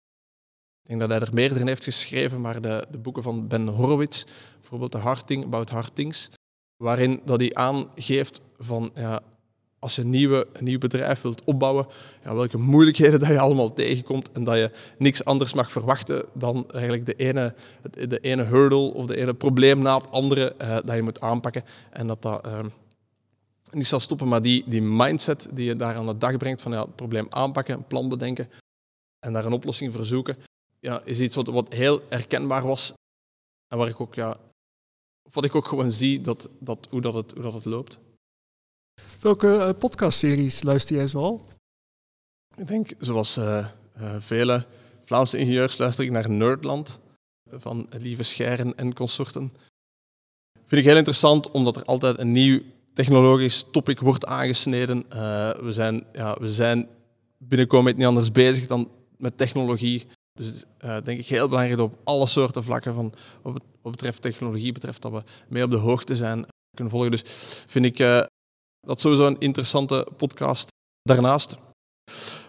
Ik 0.84 0.88
denk 0.88 1.00
dat 1.00 1.10
hij 1.10 1.20
er 1.20 1.34
meerdere 1.34 1.66
heeft 1.66 1.84
geschreven, 1.84 2.42
maar 2.42 2.62
de, 2.62 2.86
de 2.92 2.98
boeken 2.98 3.24
van 3.24 3.48
Ben 3.48 3.68
Horowitz, 3.68 4.24
bijvoorbeeld 4.60 4.92
de 4.92 4.98
Harting, 4.98 5.44
About 5.44 5.70
Hartings, 5.70 6.30
waarin 6.78 7.22
dat 7.26 7.40
hij 7.40 7.54
aangeeft 7.54 8.42
van 8.58 8.92
ja, 8.96 9.20
als 9.80 9.96
je 9.96 10.02
een, 10.02 10.10
nieuwe, 10.10 10.48
een 10.54 10.64
nieuw 10.64 10.78
bedrijf 10.78 11.22
wilt 11.22 11.44
opbouwen, 11.44 11.88
ja, 12.24 12.36
welke 12.36 12.58
moeilijkheden 12.58 13.20
dat 13.20 13.30
je 13.30 13.40
allemaal 13.40 13.74
tegenkomt 13.74 14.32
en 14.32 14.44
dat 14.44 14.56
je 14.56 14.72
niks 14.98 15.26
anders 15.26 15.54
mag 15.54 15.72
verwachten 15.72 16.26
dan 16.34 16.70
eigenlijk 16.72 17.06
de 17.06 17.16
ene, 17.16 17.54
de 17.92 18.20
ene 18.20 18.44
hurdle 18.44 18.94
of 18.94 19.06
de 19.06 19.18
ene 19.18 19.34
probleem 19.34 19.80
na 19.80 19.98
het 19.98 20.12
andere 20.12 20.56
uh, 20.62 20.78
dat 20.86 20.96
je 20.96 21.02
moet 21.02 21.22
aanpakken. 21.22 21.64
En 21.92 22.08
dat 22.08 22.22
dat 22.22 22.48
niet 23.72 23.88
zal 23.88 24.00
stoppen, 24.00 24.28
maar 24.28 24.42
die, 24.42 24.64
die 24.68 24.82
mindset 24.82 25.50
die 25.54 25.66
je 25.66 25.76
daar 25.76 25.96
aan 25.96 26.06
de 26.06 26.18
dag 26.18 26.38
brengt 26.38 26.62
van 26.62 26.72
ja, 26.72 26.82
het 26.82 26.96
probleem 26.96 27.26
aanpakken, 27.30 27.76
een 27.76 27.88
plan 27.88 28.10
bedenken, 28.10 28.50
en 29.20 29.34
daar 29.34 29.46
een 29.46 29.54
oplossing 29.54 29.94
voor 29.94 30.06
zoeken, 30.06 30.38
ja, 30.80 31.02
is 31.04 31.20
iets 31.20 31.36
wat, 31.36 31.48
wat 31.48 31.74
heel 31.74 32.02
herkenbaar 32.10 32.68
was. 32.68 32.94
En 33.68 33.78
waar 33.78 33.88
ik 33.88 34.00
ook, 34.00 34.16
ja, 34.16 34.38
wat 35.32 35.44
ik 35.44 35.56
ook 35.56 35.68
gewoon 35.68 35.92
zie, 35.92 36.22
dat, 36.22 36.50
dat, 36.60 36.88
hoe, 36.90 37.02
dat 37.02 37.14
het, 37.14 37.32
hoe 37.32 37.44
dat 37.44 37.54
het 37.54 37.66
loopt. 37.66 38.00
Welke 39.20 39.48
uh, 39.48 39.80
podcastseries 39.80 40.64
luister 40.64 40.96
jij 40.96 41.08
zoal? 41.08 41.46
Ik 42.56 42.68
denk, 42.68 42.94
zoals 43.00 43.38
uh, 43.38 43.68
uh, 43.98 44.22
vele 44.22 44.66
Vlaamse 45.04 45.38
ingenieurs, 45.38 45.78
luister 45.78 46.04
ik 46.04 46.12
naar 46.12 46.30
Nerdland 46.30 47.00
van 47.50 47.88
Lieve 47.90 48.24
Scheren 48.24 48.78
en 48.78 48.94
consorten. 48.94 49.52
Vind 50.54 50.82
ik 50.82 50.88
heel 50.88 50.98
interessant, 50.98 51.52
omdat 51.52 51.76
er 51.76 51.84
altijd 51.84 52.18
een 52.18 52.32
nieuw 52.32 52.62
technologisch 52.98 53.66
topic 53.72 54.00
wordt 54.00 54.26
aangesneden. 54.26 55.06
we, 55.66 55.70
zijn, 55.70 56.04
ja, 56.14 56.38
we 56.40 56.50
zijn 56.54 56.88
binnenkomen 57.38 57.96
niet 57.96 58.06
anders 58.06 58.32
bezig 58.32 58.68
dan 58.68 58.92
met 59.18 59.38
technologie. 59.38 60.08
Dus 60.34 60.64
uh, 60.80 60.98
denk 61.04 61.20
ik 61.20 61.28
heel 61.28 61.48
belangrijk 61.48 61.80
op 61.80 61.98
alle 62.04 62.28
soorten 62.28 62.64
vlakken 62.64 62.94
van 62.94 63.14
wat, 63.42 63.64
betreft 63.82 64.22
technologie 64.22 64.72
betreft, 64.72 65.02
dat 65.02 65.12
we 65.12 65.24
mee 65.48 65.64
op 65.64 65.72
de 65.72 65.78
hoogte 65.78 66.16
zijn 66.16 66.46
kunnen 66.74 66.94
volgen. 66.94 67.12
Dus 67.12 67.24
vind 67.68 67.86
ik 67.86 68.00
uh, 68.00 68.22
dat 68.80 69.00
sowieso 69.00 69.28
een 69.28 69.40
interessante 69.40 70.08
podcast. 70.18 70.68
Daarnaast 71.02 71.58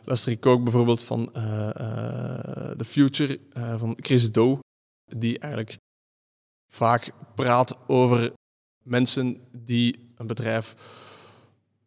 luister 0.04 0.32
ik 0.32 0.46
ook 0.46 0.62
bijvoorbeeld 0.62 1.04
van 1.04 1.30
The 2.76 2.84
Future 2.84 3.40
van 3.52 3.98
Chris 4.00 4.32
Doe, 4.32 4.58
die 5.04 5.38
eigenlijk 5.38 5.76
vaak 6.72 7.12
praat 7.34 7.88
over 7.88 8.32
mensen 8.84 9.40
die 9.52 10.07
een 10.18 10.26
bedrijf 10.26 10.74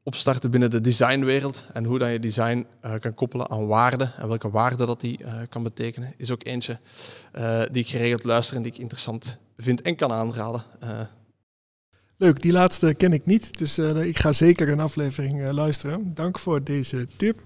opstarten 0.03 0.51
binnen 0.51 0.69
de 0.69 0.81
designwereld 0.81 1.65
en 1.73 1.83
hoe 1.83 1.99
dat 1.99 2.11
je 2.11 2.19
design 2.19 2.65
uh, 2.85 2.93
kan 2.99 3.13
koppelen 3.13 3.49
aan 3.49 3.67
waarde 3.67 4.11
en 4.17 4.27
welke 4.27 4.49
waarde 4.49 4.85
dat 4.85 5.01
die 5.01 5.19
uh, 5.21 5.41
kan 5.49 5.63
betekenen, 5.63 6.13
is 6.17 6.31
ook 6.31 6.45
eentje 6.45 6.79
uh, 7.35 7.61
die 7.71 7.81
ik 7.81 7.89
geregeld 7.89 8.23
luister 8.23 8.55
en 8.55 8.61
die 8.61 8.71
ik 8.71 8.77
interessant 8.77 9.37
vind 9.57 9.81
en 9.81 9.95
kan 9.95 10.11
aanraden. 10.11 10.63
Leuk, 12.17 12.41
die 12.41 12.51
laatste 12.51 12.93
ken 12.93 13.13
ik 13.13 13.25
niet, 13.25 13.57
dus 13.57 13.77
ik 13.77 14.17
ga 14.17 14.33
zeker 14.33 14.69
een 14.69 14.79
aflevering 14.79 15.51
luisteren. 15.51 16.13
Dank 16.13 16.39
voor 16.39 16.63
deze 16.63 17.07
tip. 17.15 17.41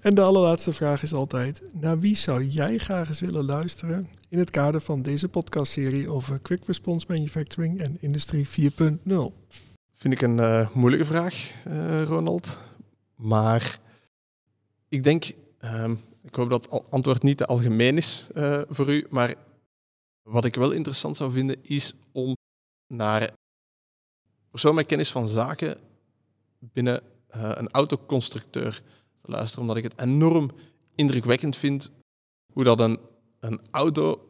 En 0.00 0.14
de 0.14 0.20
allerlaatste 0.20 0.72
vraag 0.72 1.02
is 1.02 1.12
altijd: 1.12 1.62
naar 1.80 1.98
wie 1.98 2.16
zou 2.16 2.44
jij 2.44 2.78
graag 2.78 3.08
eens 3.08 3.20
willen 3.20 3.44
luisteren 3.44 4.08
in 4.28 4.38
het 4.38 4.50
kader 4.50 4.80
van 4.80 5.02
deze 5.02 5.28
podcastserie 5.28 6.10
over 6.10 6.38
Quick 6.38 6.64
Response 6.66 7.06
Manufacturing 7.08 7.80
en 7.80 7.96
Industrie 8.00 8.48
4.0? 8.48 9.67
Vind 9.98 10.14
ik 10.14 10.20
een 10.20 10.36
uh, 10.36 10.70
moeilijke 10.70 11.06
vraag, 11.06 11.64
uh, 11.66 12.02
Ronald. 12.02 12.58
Maar 13.14 13.80
ik 14.88 15.04
denk, 15.04 15.32
um, 15.60 16.00
ik 16.22 16.34
hoop 16.34 16.50
dat 16.50 16.70
het 16.70 16.90
antwoord 16.90 17.22
niet 17.22 17.36
te 17.36 17.46
algemeen 17.46 17.96
is 17.96 18.28
uh, 18.36 18.60
voor 18.68 18.88
u, 18.88 19.06
maar 19.10 19.34
wat 20.22 20.44
ik 20.44 20.54
wel 20.54 20.70
interessant 20.70 21.16
zou 21.16 21.32
vinden 21.32 21.56
is 21.62 21.94
om 22.12 22.36
naar 22.86 23.30
persoon 24.50 24.74
met 24.74 24.86
kennis 24.86 25.10
van 25.10 25.28
zaken 25.28 25.78
binnen 26.58 27.02
een 27.28 27.70
autoconstructeur 27.70 28.82
te 29.20 29.30
luisteren, 29.30 29.60
omdat 29.60 29.76
ik 29.76 29.82
het 29.82 30.00
enorm 30.00 30.50
indrukwekkend 30.94 31.56
vind 31.56 31.90
hoe 32.52 32.64
dat 32.64 32.80
een, 32.80 32.98
een 33.40 33.60
auto 33.70 34.27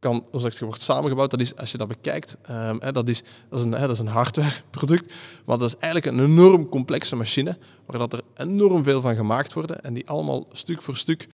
kan, 0.00 0.26
wordt 0.30 0.82
samengebouwd. 0.82 1.30
Dat 1.30 1.40
is, 1.40 1.56
als 1.56 1.72
je 1.72 1.78
dat 1.78 1.88
bekijkt, 1.88 2.36
um, 2.50 2.80
hè, 2.80 2.92
dat, 2.92 3.08
is, 3.08 3.22
dat, 3.48 3.58
is 3.58 3.64
een, 3.64 3.72
hè, 3.72 3.80
dat 3.80 3.90
is 3.90 3.98
een 3.98 4.06
hardwareproduct. 4.06 5.14
Maar 5.44 5.58
dat 5.58 5.68
is 5.68 5.76
eigenlijk 5.76 6.16
een 6.16 6.24
enorm 6.24 6.68
complexe 6.68 7.16
machine, 7.16 7.58
waar 7.86 7.98
dat 7.98 8.12
er 8.12 8.22
enorm 8.36 8.84
veel 8.84 9.00
van 9.00 9.16
gemaakt 9.16 9.52
worden 9.52 9.82
en 9.82 9.94
die 9.94 10.08
allemaal 10.08 10.46
stuk 10.52 10.82
voor 10.82 10.96
stuk 10.96 11.28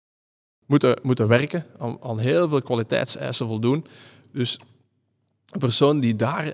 moeten, 0.67 0.99
moeten 1.03 1.29
werken, 1.29 1.67
aan, 1.79 2.03
aan 2.03 2.19
heel 2.19 2.49
veel 2.49 2.63
kwaliteitseisen 2.63 3.47
voldoen. 3.47 3.87
Dus 4.33 4.59
een 5.53 5.59
persoon 5.59 6.01
die 6.01 6.17
daar 6.17 6.53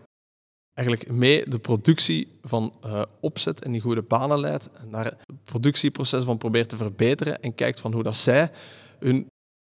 eigenlijk 0.75 1.11
mee 1.11 1.45
de 1.45 1.59
productie 1.59 2.29
van 2.43 2.73
uh, 2.85 3.03
opzet 3.21 3.65
en 3.65 3.73
die 3.73 3.81
goede 3.81 4.03
banen 4.03 4.41
leidt 4.41 4.71
en 4.71 4.91
daar 4.91 5.05
het 5.05 5.45
productieproces 5.45 6.25
van 6.25 6.39
probeert 6.39 6.69
te 6.69 6.77
verbeteren 6.77 7.43
en 7.43 7.55
kijkt 7.55 7.81
van 7.81 7.93
hoe 7.93 8.03
dat 8.03 8.17
zij 8.17 8.51
hun 8.99 9.27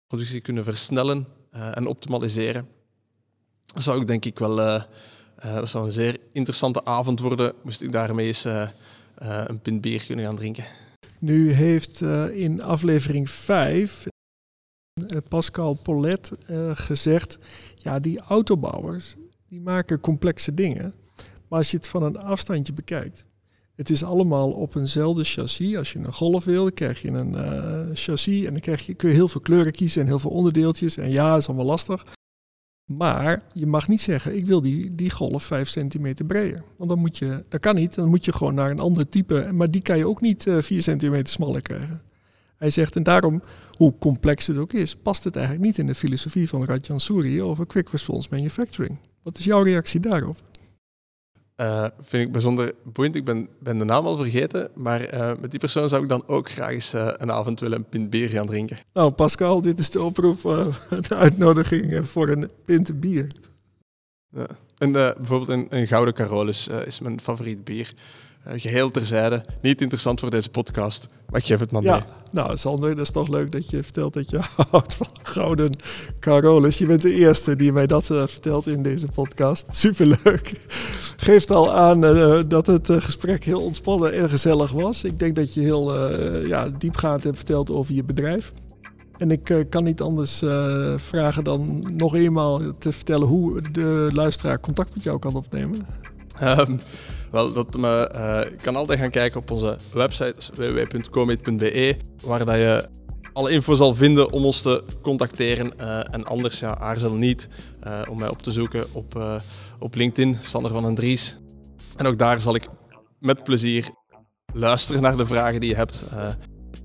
productie 0.08 0.42
kunnen 0.42 0.64
versnellen 0.64 1.28
uh, 1.56 1.78
en 1.78 1.88
optimaliseren. 1.88 2.68
Dat 3.66 3.84
zou 3.84 4.02
ik 4.02 4.08
denk 4.08 4.26
ik 4.26 4.40
wel, 4.40 4.60
uh, 4.60 4.84
uh, 5.46 5.56
dat 5.56 5.70
zou 5.70 5.86
een 5.86 5.92
zeer 5.92 6.18
interessante 6.32 6.86
avond 6.86 7.20
worden, 7.20 7.54
moest 7.64 7.82
ik 7.82 7.92
daarmee 7.92 8.28
eens 8.28 8.46
een 9.18 9.62
pint 9.62 9.82
bier 9.82 10.06
kunnen 10.06 10.26
gaan 10.26 10.36
drinken. 10.36 10.66
Nu 11.20 11.52
heeft 11.52 12.02
in 12.34 12.62
aflevering 12.62 13.30
5 13.30 14.08
Pascal 15.28 15.74
Polet 15.84 16.32
gezegd, 16.74 17.38
ja 17.76 18.00
die 18.00 18.20
autobouwers 18.20 19.16
die 19.48 19.62
maken 19.62 20.00
complexe 20.00 20.54
dingen, 20.54 20.94
maar 21.48 21.60
als 21.60 21.72
je 21.72 21.78
het 21.78 21.88
van 21.88 22.04
een 22.04 22.18
afstandje 22.18 22.74
bekijkt, 22.74 23.26
het 23.80 23.90
is 23.90 24.04
allemaal 24.04 24.52
op 24.52 24.76
eenzelfde 24.76 25.24
chassis. 25.24 25.76
Als 25.76 25.92
je 25.92 26.00
een 26.00 26.14
golf 26.14 26.46
wil, 26.46 26.72
krijg 26.72 27.02
je 27.02 27.08
een 27.08 27.34
uh, 27.34 27.96
chassis 27.96 28.46
en 28.46 28.52
dan 28.52 28.62
krijg 28.62 28.86
je, 28.86 28.94
kun 28.94 29.10
je 29.10 29.16
heel 29.16 29.28
veel 29.28 29.42
kleuren 29.42 29.72
kiezen 29.72 30.02
en 30.02 30.08
heel 30.08 30.20
veel 30.20 30.32
onderdeeltjes. 30.32 30.98
En 30.98 31.10
ja, 31.10 31.32
dat 31.32 31.42
is 31.42 31.48
allemaal 31.48 31.66
lastig. 31.66 32.06
Maar 32.86 33.44
je 33.54 33.66
mag 33.66 33.88
niet 33.88 34.02
zeggen, 34.02 34.36
ik 34.36 34.46
wil 34.46 34.62
die, 34.62 34.96
die 34.96 35.10
golf 35.10 35.44
5 35.44 35.70
centimeter 35.70 36.26
breder. 36.26 36.64
Want 36.78 36.90
dan 36.90 37.00
moet 37.00 37.18
je, 37.18 37.44
dat 37.50 37.60
kan 37.60 37.76
niet, 37.76 37.96
dan 37.96 38.10
moet 38.10 38.26
je 38.26 38.34
gewoon 38.34 38.54
naar 38.54 38.72
een 38.72 38.80
ander 38.80 39.10
type. 39.10 39.50
Maar 39.54 39.72
die 39.72 39.82
kan 39.82 39.98
je 39.98 40.08
ook 40.08 40.22
niet 40.22 40.46
uh, 40.46 40.58
eh, 40.58 40.64
4 40.64 40.82
centimeter 40.82 41.28
smaller 41.28 41.62
krijgen. 41.62 42.02
Hij 42.58 42.70
zegt, 42.70 42.96
en 42.96 43.04
daarom, 43.04 43.42
hoe 43.74 43.94
complex 44.00 44.48
het 44.48 44.58
ook 44.58 44.74
is, 44.74 44.96
past 44.96 45.24
het 45.24 45.36
eigenlijk 45.36 45.66
niet 45.66 45.78
in 45.78 45.86
de 45.86 45.96
filosofie 45.96 46.50
van 46.50 46.66
Rajan 46.66 47.00
Suri 47.00 47.42
over 47.42 47.66
quick 47.66 47.90
response 47.90 48.28
manufacturing. 48.32 48.98
Wat 49.24 49.38
is 49.38 49.46
jouw 49.46 49.64
reactie 49.64 50.00
daarop? 50.00 50.38
Uh, 51.62 51.86
vind 52.02 52.26
ik 52.26 52.32
bijzonder 52.32 52.74
boeiend. 52.84 53.16
Ik 53.16 53.24
ben, 53.24 53.48
ben 53.60 53.78
de 53.78 53.84
naam 53.84 54.06
al 54.06 54.16
vergeten, 54.16 54.70
maar 54.76 55.14
uh, 55.14 55.32
met 55.40 55.52
die 55.52 55.60
persoon 55.60 55.90
zou 55.90 56.04
ik 56.04 56.10
dan 56.10 56.24
ook 56.26 56.50
graag 56.50 56.70
eens 56.70 56.94
uh, 56.94 57.10
een 57.14 57.32
avond 57.32 57.60
willen 57.60 57.78
een 57.78 57.90
pint 57.90 58.10
bier 58.10 58.30
gaan 58.30 58.46
drinken. 58.46 58.78
Nou, 58.94 59.12
Pascal, 59.12 59.62
dit 59.62 59.80
is 59.80 59.90
de 59.90 60.02
oproep, 60.02 60.42
de 61.08 61.16
uitnodiging 61.16 62.08
voor 62.08 62.30
een 62.30 62.50
pint 62.66 63.00
bier. 63.00 63.28
Ja. 64.30 64.48
En 64.78 64.92
bijvoorbeeld 64.92 65.50
een, 65.50 65.68
een 65.70 65.88
Gouden 65.88 66.14
Carolus 66.14 66.68
is 66.68 67.00
mijn 67.00 67.20
favoriet 67.20 67.64
bier. 67.64 67.94
Geheel 68.46 68.92
terzijde, 68.92 69.42
niet 69.62 69.82
interessant 69.82 70.20
voor 70.20 70.30
deze 70.30 70.50
podcast, 70.50 71.08
maar 71.30 71.40
ik 71.40 71.46
geef 71.46 71.60
het 71.60 71.72
maar 71.72 71.82
ja. 71.82 71.94
mee. 71.94 72.04
Nou, 72.32 72.58
Sander, 72.58 72.90
dat 72.90 73.06
is 73.06 73.12
toch 73.12 73.28
leuk 73.28 73.52
dat 73.52 73.70
je 73.70 73.84
vertelt 73.84 74.14
dat 74.14 74.30
je 74.30 74.40
houdt 74.72 74.96
van 74.96 75.08
Gouden 75.24 75.76
Carolus. 76.20 76.78
Je 76.78 76.86
bent 76.86 77.02
de 77.02 77.14
eerste 77.14 77.56
die 77.56 77.72
mij 77.72 77.88
dat 77.88 78.06
vertelt 78.06 78.68
in 78.68 78.84
deze 78.84 79.08
podcast. 79.08 79.76
Superleuk 79.76 80.52
geeft 81.18 81.52
al 81.52 81.74
aan 81.74 82.04
uh, 82.04 82.40
dat 82.48 82.68
het 82.68 82.90
uh, 82.90 83.02
gesprek 83.02 83.44
heel 83.44 83.62
ontspannen 83.62 84.14
en 84.14 84.30
gezellig 84.30 84.72
was. 84.72 85.04
Ik 85.04 85.20
denk 85.20 85.36
dat 85.36 85.54
je 85.54 85.62
heel 85.62 86.08
ja, 86.46 86.70
diepgaand 86.70 87.24
hebt 87.24 87.38
verteld 87.38 87.72
over 87.72 87.94
je 87.94 88.04
bedrijf. 88.04 88.52
En 89.18 89.32
ik 89.32 89.66
kan 89.70 89.84
niet 89.84 90.02
anders 90.02 90.44
vragen 90.96 91.44
dan 91.44 91.90
nog 91.96 92.16
eenmaal 92.16 92.62
te 92.78 92.92
vertellen 92.92 93.28
hoe 93.28 93.62
de 93.72 94.10
luisteraar 94.14 94.60
contact 94.60 94.96
met 94.96 95.04
jou 95.04 95.20
kan 95.20 95.34
opnemen. 95.34 95.88
Um, 96.44 96.80
wel, 97.32 97.54
dat 97.54 97.78
me, 97.78 98.10
je 98.50 98.56
kan 98.62 98.76
altijd 98.76 99.00
gaan 99.00 99.10
kijken 99.10 99.40
op 99.40 99.52
onze 99.52 99.78
website 99.94 100.36
www.comet.be, 100.56 101.98
waar 102.22 102.46
dat 102.46 102.56
je 102.56 102.88
alle 103.34 103.52
info 103.52 103.74
zal 103.74 103.96
vinden 103.96 104.32
om 104.32 104.46
ons 104.46 104.62
te 104.62 104.84
contacteren. 105.02 105.72
Uh, 105.80 106.00
en 106.14 106.24
anders, 106.24 106.60
ja, 106.60 106.78
aarzel 106.78 107.14
niet 107.14 107.50
uh, 107.88 108.02
om 108.10 108.18
mij 108.18 108.30
op 108.30 108.42
te 108.42 108.52
zoeken 108.52 108.86
op, 108.94 109.16
uh, 109.16 109.36
op 109.80 109.96
LinkedIn, 109.96 110.38
Sander 110.42 110.72
van 110.72 110.84
den 110.84 110.96
Dries. 110.96 111.38
En 111.98 112.06
ook 112.06 112.18
daar 112.18 112.40
zal 112.40 112.56
ik 112.56 112.68
met 113.20 113.44
plezier 113.44 113.90
luisteren 114.54 115.02
naar 115.02 115.18
de 115.18 115.26
vragen 115.26 115.60
die 115.60 115.70
je 115.70 115.76
hebt. 115.76 116.04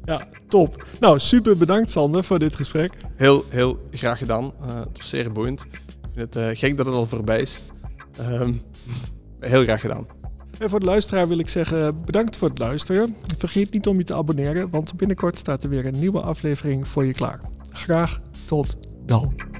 Ja, 0.05 0.29
top. 0.49 0.85
Nou, 1.01 1.19
super 1.19 1.57
bedankt 1.57 1.91
Sander 1.91 2.25
voor 2.25 2.39
dit 2.39 2.57
gesprek. 2.57 2.93
Heel, 3.17 3.45
heel 3.49 3.79
graag 3.91 4.19
gedaan. 4.19 4.53
het 4.63 4.99
was 4.99 5.09
zeer 5.09 5.33
boeiend. 5.33 5.61
Ik 5.61 5.81
vind 6.15 6.35
het 6.35 6.59
gek 6.59 6.77
dat 6.77 6.87
het 6.87 6.95
al 6.95 7.07
voorbij 7.07 7.41
is. 7.41 7.63
Um, 8.21 8.63
heel 9.41 9.63
graag 9.63 9.81
gedaan. 9.81 10.24
En 10.59 10.71
voor 10.71 10.81
de 10.81 10.87
luisteraar 10.87 11.29
wil 11.29 11.39
ik 11.39 11.49
zeggen 11.49 12.05
bedankt 12.05 12.37
voor 12.37 12.49
het 12.49 12.59
luisteren. 12.59 13.17
Vergeet 13.39 13.73
niet 13.73 13.87
om 13.87 13.99
je 13.99 14.05
te 14.05 14.15
abonneren, 14.15 14.71
want 14.71 14.97
binnenkort 14.97 15.39
staat 15.39 15.63
er 15.63 15.69
weer 15.69 15.87
een 15.87 15.99
nieuwe 15.99 16.21
aflevering 16.21 16.89
voor 16.89 17.05
je 17.05 17.13
klaar. 17.13 17.41
Graag 17.71 18.21
tot 18.47 18.77
dan. 19.07 19.54